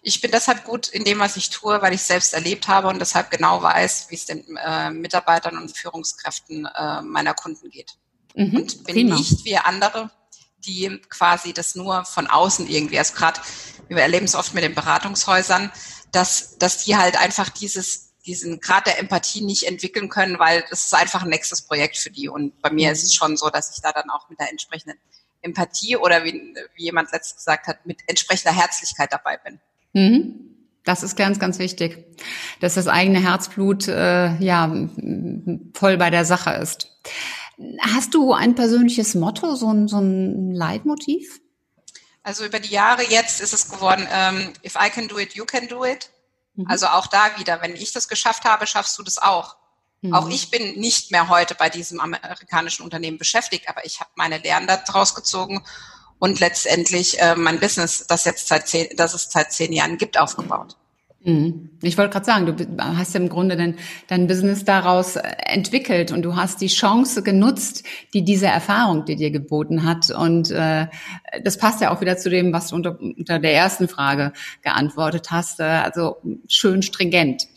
Ich 0.00 0.22
bin 0.22 0.30
deshalb 0.30 0.64
gut 0.64 0.88
in 0.88 1.04
dem, 1.04 1.18
was 1.18 1.36
ich 1.36 1.50
tue, 1.50 1.82
weil 1.82 1.92
ich 1.92 2.02
selbst 2.02 2.32
erlebt 2.32 2.66
habe 2.66 2.88
und 2.88 2.98
deshalb 2.98 3.30
genau 3.30 3.62
weiß, 3.62 4.06
wie 4.08 4.14
es 4.14 4.24
den 4.24 4.56
äh, 4.56 4.90
Mitarbeitern 4.90 5.58
und 5.58 5.76
Führungskräften 5.76 6.64
äh, 6.64 7.02
meiner 7.02 7.34
Kunden 7.34 7.68
geht. 7.68 7.98
Mhm, 8.34 8.56
und 8.56 8.84
bin 8.84 8.94
prima. 8.94 9.16
nicht 9.16 9.44
wie 9.44 9.56
andere, 9.56 10.10
die 10.58 11.00
quasi 11.08 11.52
das 11.52 11.74
nur 11.74 12.04
von 12.04 12.26
außen 12.26 12.68
irgendwie, 12.68 12.98
also 12.98 13.14
gerade, 13.14 13.40
wir 13.88 13.98
erleben 13.98 14.26
es 14.26 14.34
oft 14.34 14.54
mit 14.54 14.64
den 14.64 14.74
Beratungshäusern, 14.74 15.70
dass, 16.12 16.58
dass 16.58 16.84
die 16.84 16.96
halt 16.96 17.18
einfach 17.20 17.48
dieses, 17.48 18.14
diesen 18.26 18.60
Grad 18.60 18.86
der 18.86 18.98
Empathie 18.98 19.42
nicht 19.42 19.64
entwickeln 19.64 20.08
können, 20.08 20.38
weil 20.38 20.64
das 20.68 20.84
ist 20.84 20.94
einfach 20.94 21.22
ein 21.22 21.30
nächstes 21.30 21.62
Projekt 21.62 21.96
für 21.96 22.10
die. 22.10 22.28
Und 22.28 22.60
bei 22.60 22.70
mir 22.70 22.88
mhm. 22.88 22.92
ist 22.92 23.04
es 23.04 23.14
schon 23.14 23.36
so, 23.36 23.48
dass 23.48 23.74
ich 23.74 23.82
da 23.82 23.92
dann 23.92 24.10
auch 24.10 24.28
mit 24.28 24.38
der 24.38 24.50
entsprechenden 24.50 24.98
Empathie 25.40 25.96
oder 25.96 26.24
wie, 26.24 26.54
wie 26.74 26.84
jemand 26.84 27.12
letztes 27.12 27.36
gesagt 27.36 27.66
hat, 27.66 27.86
mit 27.86 27.98
entsprechender 28.06 28.54
Herzlichkeit 28.54 29.12
dabei 29.12 29.38
bin. 29.38 29.60
Mhm. 29.92 30.44
Das 30.84 31.02
ist 31.02 31.16
ganz, 31.16 31.38
ganz 31.38 31.58
wichtig, 31.58 32.04
dass 32.60 32.74
das 32.74 32.86
eigene 32.86 33.20
Herzblut 33.20 33.88
äh, 33.88 34.36
ja 34.36 34.88
voll 35.74 35.98
bei 35.98 36.08
der 36.08 36.24
Sache 36.24 36.50
ist. 36.52 36.90
Hast 37.80 38.14
du 38.14 38.32
ein 38.32 38.54
persönliches 38.54 39.14
Motto, 39.14 39.56
so 39.56 39.72
ein, 39.72 39.88
so 39.88 39.98
ein 39.98 40.52
Leitmotiv? 40.52 41.40
Also 42.22 42.44
über 42.44 42.60
die 42.60 42.70
Jahre 42.70 43.02
jetzt 43.04 43.40
ist 43.40 43.52
es 43.52 43.70
geworden, 43.70 44.06
ähm, 44.12 44.52
if 44.64 44.74
I 44.74 44.90
can 44.90 45.08
do 45.08 45.18
it, 45.18 45.34
you 45.34 45.44
can 45.44 45.66
do 45.66 45.84
it. 45.84 46.10
Mhm. 46.54 46.66
Also 46.68 46.86
auch 46.86 47.06
da 47.06 47.38
wieder, 47.38 47.60
wenn 47.62 47.74
ich 47.74 47.92
das 47.92 48.06
geschafft 48.06 48.44
habe, 48.44 48.66
schaffst 48.66 48.98
du 48.98 49.02
das 49.02 49.18
auch. 49.18 49.56
Mhm. 50.02 50.14
Auch 50.14 50.28
ich 50.28 50.50
bin 50.50 50.78
nicht 50.78 51.10
mehr 51.10 51.28
heute 51.28 51.54
bei 51.54 51.68
diesem 51.68 52.00
amerikanischen 52.00 52.84
Unternehmen 52.84 53.18
beschäftigt, 53.18 53.68
aber 53.68 53.84
ich 53.84 54.00
habe 54.00 54.10
meine 54.14 54.38
Lehren 54.38 54.66
daraus 54.66 55.14
gezogen 55.14 55.64
und 56.18 56.40
letztendlich 56.40 57.20
äh, 57.20 57.34
mein 57.34 57.60
Business, 57.60 58.06
das 58.06 58.24
jetzt 58.24 58.48
seit 58.48 58.68
zehn, 58.68 58.88
das 58.96 59.14
es 59.14 59.30
seit 59.30 59.52
zehn 59.52 59.72
Jahren 59.72 59.98
gibt, 59.98 60.18
aufgebaut. 60.18 60.76
Mhm. 61.24 61.70
Ich 61.82 61.98
wollte 61.98 62.12
gerade 62.12 62.26
sagen, 62.26 62.46
du 62.46 62.82
hast 62.82 63.14
ja 63.14 63.20
im 63.20 63.28
Grunde 63.28 63.56
dein, 63.56 63.76
dein 64.06 64.28
Business 64.28 64.64
daraus 64.64 65.16
äh, 65.16 65.22
entwickelt 65.46 66.12
und 66.12 66.22
du 66.22 66.36
hast 66.36 66.60
die 66.60 66.68
Chance 66.68 67.22
genutzt, 67.22 67.84
die 68.14 68.24
diese 68.24 68.46
Erfahrung, 68.46 69.04
die 69.04 69.16
dir 69.16 69.32
geboten 69.32 69.84
hat. 69.84 70.10
Und 70.10 70.50
äh, 70.50 70.86
das 71.42 71.58
passt 71.58 71.80
ja 71.80 71.90
auch 71.90 72.00
wieder 72.00 72.16
zu 72.18 72.30
dem, 72.30 72.52
was 72.52 72.68
du 72.68 72.76
unter, 72.76 73.00
unter 73.00 73.40
der 73.40 73.52
ersten 73.52 73.88
Frage 73.88 74.32
geantwortet 74.62 75.30
hast. 75.30 75.58
Äh, 75.58 75.64
also 75.64 76.18
schön 76.46 76.82
stringent. 76.82 77.48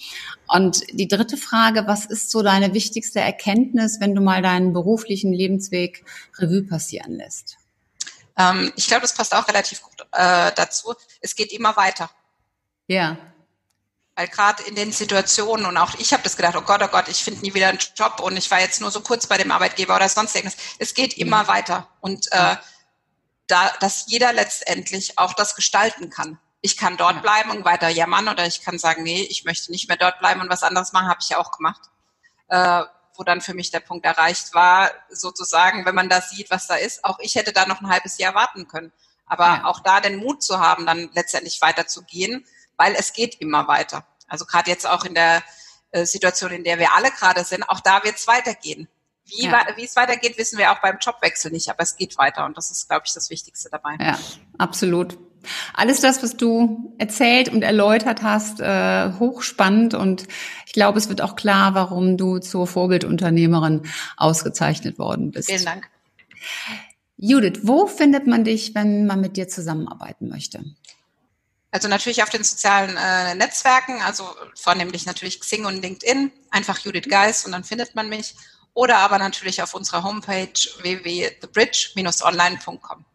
Und 0.47 0.81
die 0.91 1.07
dritte 1.07 1.37
Frage, 1.37 1.83
was 1.85 2.05
ist 2.05 2.31
so 2.31 2.41
deine 2.41 2.73
wichtigste 2.73 3.19
Erkenntnis, 3.19 3.99
wenn 3.99 4.15
du 4.15 4.21
mal 4.21 4.41
deinen 4.41 4.73
beruflichen 4.73 5.31
Lebensweg 5.31 6.03
Revue 6.39 6.63
passieren 6.63 7.13
lässt? 7.13 7.57
Ähm, 8.37 8.73
ich 8.75 8.87
glaube, 8.87 9.03
das 9.03 9.13
passt 9.13 9.35
auch 9.35 9.47
relativ 9.47 9.81
gut 9.83 10.01
äh, 10.11 10.51
dazu. 10.55 10.93
Es 11.21 11.35
geht 11.35 11.53
immer 11.53 11.77
weiter. 11.77 12.09
Ja. 12.87 13.17
Weil 14.15 14.27
gerade 14.27 14.63
in 14.63 14.75
den 14.75 14.91
Situationen 14.91 15.65
und 15.65 15.77
auch 15.77 15.95
ich 15.95 16.11
habe 16.11 16.23
das 16.23 16.35
gedacht, 16.35 16.55
oh 16.57 16.61
Gott, 16.61 16.81
oh 16.83 16.87
Gott, 16.87 17.07
ich 17.07 17.23
finde 17.23 17.41
nie 17.41 17.53
wieder 17.53 17.69
einen 17.69 17.79
Job 17.95 18.19
und 18.19 18.35
ich 18.37 18.51
war 18.51 18.59
jetzt 18.59 18.81
nur 18.81 18.91
so 18.91 19.01
kurz 19.01 19.25
bei 19.25 19.37
dem 19.37 19.51
Arbeitgeber 19.51 19.95
oder 19.95 20.09
sonst 20.09 20.35
irgendwas. 20.35 20.59
Es 20.79 20.93
geht 20.93 21.17
immer 21.17 21.43
mhm. 21.43 21.47
weiter 21.47 21.87
und 22.01 22.31
äh, 22.31 22.57
da, 23.47 23.71
dass 23.79 24.05
jeder 24.07 24.33
letztendlich 24.33 25.17
auch 25.17 25.33
das 25.33 25.55
gestalten 25.55 26.09
kann. 26.09 26.39
Ich 26.61 26.77
kann 26.77 26.97
dort 26.97 27.21
bleiben 27.21 27.51
und 27.51 27.65
weiter 27.65 27.89
jammern 27.89 28.27
oder 28.27 28.45
ich 28.45 28.61
kann 28.61 28.77
sagen, 28.77 29.03
nee, 29.03 29.23
ich 29.23 29.45
möchte 29.45 29.71
nicht 29.71 29.87
mehr 29.87 29.97
dort 29.97 30.19
bleiben 30.19 30.41
und 30.41 30.49
was 30.49 30.63
anderes 30.63 30.91
machen, 30.91 31.07
habe 31.07 31.19
ich 31.21 31.29
ja 31.29 31.37
auch 31.37 31.51
gemacht. 31.51 31.81
Äh, 32.49 32.83
wo 33.15 33.23
dann 33.23 33.41
für 33.41 33.53
mich 33.53 33.71
der 33.71 33.81
Punkt 33.81 34.05
erreicht 34.05 34.53
war, 34.53 34.91
sozusagen, 35.09 35.85
wenn 35.85 35.95
man 35.95 36.09
da 36.09 36.21
sieht, 36.21 36.49
was 36.49 36.67
da 36.67 36.75
ist. 36.75 37.03
Auch 37.03 37.19
ich 37.19 37.35
hätte 37.35 37.53
da 37.53 37.65
noch 37.65 37.81
ein 37.81 37.89
halbes 37.89 38.17
Jahr 38.17 38.35
warten 38.35 38.67
können. 38.67 38.91
Aber 39.25 39.45
ja. 39.45 39.65
auch 39.65 39.79
da 39.79 40.01
den 40.01 40.17
Mut 40.17 40.43
zu 40.43 40.59
haben, 40.59 40.85
dann 40.85 41.09
letztendlich 41.13 41.61
weiterzugehen, 41.61 42.45
weil 42.81 42.95
es 42.97 43.13
geht 43.13 43.35
immer 43.39 43.67
weiter. 43.67 44.03
Also 44.27 44.45
gerade 44.45 44.71
jetzt 44.71 44.89
auch 44.89 45.05
in 45.05 45.13
der 45.13 45.43
äh, 45.91 46.05
Situation, 46.05 46.51
in 46.51 46.63
der 46.63 46.79
wir 46.79 46.95
alle 46.95 47.11
gerade 47.11 47.43
sind, 47.43 47.63
auch 47.69 47.79
da 47.79 48.03
wird 48.03 48.15
es 48.15 48.25
weitergehen. 48.25 48.87
Wie, 49.25 49.45
ja. 49.45 49.67
wie 49.75 49.83
es 49.83 49.95
weitergeht, 49.95 50.37
wissen 50.39 50.57
wir 50.57 50.71
auch 50.71 50.81
beim 50.81 50.97
Jobwechsel 50.99 51.51
nicht, 51.51 51.69
aber 51.69 51.83
es 51.83 51.95
geht 51.95 52.17
weiter 52.17 52.43
und 52.43 52.57
das 52.57 52.71
ist, 52.71 52.89
glaube 52.89 53.03
ich, 53.05 53.13
das 53.13 53.29
Wichtigste 53.29 53.69
dabei. 53.69 53.97
Ja, 53.99 54.17
absolut. 54.57 55.19
Alles 55.73 56.01
das, 56.01 56.23
was 56.23 56.37
du 56.37 56.95
erzählt 56.97 57.49
und 57.49 57.61
erläutert 57.61 58.23
hast, 58.23 58.59
äh, 58.59 59.11
hochspannend 59.19 59.93
und 59.93 60.27
ich 60.65 60.73
glaube, 60.73 60.97
es 60.97 61.07
wird 61.07 61.21
auch 61.21 61.35
klar, 61.35 61.75
warum 61.75 62.17
du 62.17 62.39
zur 62.39 62.65
Vorbildunternehmerin 62.65 63.83
ausgezeichnet 64.17 64.97
worden 64.97 65.31
bist. 65.31 65.49
Vielen 65.49 65.65
Dank. 65.65 65.89
Judith, 67.17 67.59
wo 67.61 67.85
findet 67.85 68.25
man 68.25 68.43
dich, 68.43 68.73
wenn 68.73 69.05
man 69.05 69.21
mit 69.21 69.37
dir 69.37 69.47
zusammenarbeiten 69.47 70.27
möchte? 70.27 70.63
Also 71.71 71.87
natürlich 71.87 72.21
auf 72.21 72.29
den 72.29 72.43
sozialen 72.43 72.97
äh, 72.97 73.33
Netzwerken, 73.35 74.01
also 74.01 74.25
vornehmlich 74.55 75.05
natürlich 75.05 75.39
Xing 75.39 75.63
und 75.65 75.81
LinkedIn, 75.81 76.33
einfach 76.49 76.77
Judith 76.79 77.07
Geis 77.09 77.45
und 77.45 77.53
dann 77.53 77.63
findet 77.63 77.95
man 77.95 78.09
mich. 78.09 78.35
Oder 78.73 78.97
aber 78.99 79.17
natürlich 79.17 79.61
auf 79.61 79.73
unserer 79.73 80.03
Homepage 80.03 80.51
www.thebridge-online.com. 80.81 83.05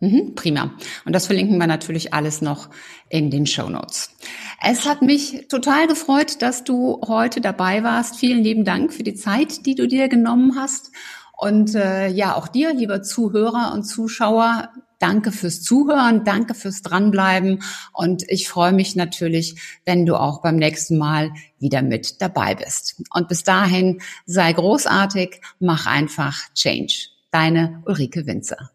Mhm, 0.00 0.34
prima. 0.34 0.72
Und 1.04 1.12
das 1.12 1.26
verlinken 1.26 1.58
wir 1.58 1.66
natürlich 1.66 2.14
alles 2.14 2.40
noch 2.40 2.70
in 3.10 3.30
den 3.30 3.46
Show 3.46 3.68
Notes. 3.68 4.16
Es 4.62 4.86
hat 4.86 5.02
mich 5.02 5.46
total 5.48 5.86
gefreut, 5.86 6.42
dass 6.42 6.64
du 6.64 7.00
heute 7.06 7.40
dabei 7.40 7.84
warst. 7.84 8.16
Vielen 8.16 8.42
lieben 8.42 8.64
Dank 8.64 8.94
für 8.94 9.02
die 9.02 9.14
Zeit, 9.14 9.66
die 9.66 9.74
du 9.74 9.86
dir 9.86 10.08
genommen 10.08 10.56
hast. 10.56 10.90
Und 11.36 11.74
äh, 11.74 12.08
ja, 12.08 12.34
auch 12.34 12.48
dir, 12.48 12.72
lieber 12.72 13.02
Zuhörer 13.02 13.72
und 13.74 13.84
Zuschauer, 13.84 14.70
danke 15.00 15.32
fürs 15.32 15.62
Zuhören, 15.62 16.24
danke 16.24 16.54
fürs 16.54 16.82
Dranbleiben. 16.82 17.62
Und 17.92 18.22
ich 18.28 18.48
freue 18.48 18.72
mich 18.72 18.94
natürlich, 18.94 19.60
wenn 19.84 20.06
du 20.06 20.14
auch 20.14 20.42
beim 20.42 20.56
nächsten 20.56 20.96
Mal 20.96 21.32
wieder 21.58 21.82
mit 21.82 22.22
dabei 22.22 22.54
bist. 22.54 23.02
Und 23.12 23.26
bis 23.26 23.42
dahin 23.42 24.00
sei 24.26 24.52
großartig, 24.52 25.40
mach 25.58 25.86
einfach 25.86 26.38
Change. 26.54 27.08
Deine 27.32 27.82
Ulrike 27.86 28.26
Winzer. 28.26 28.70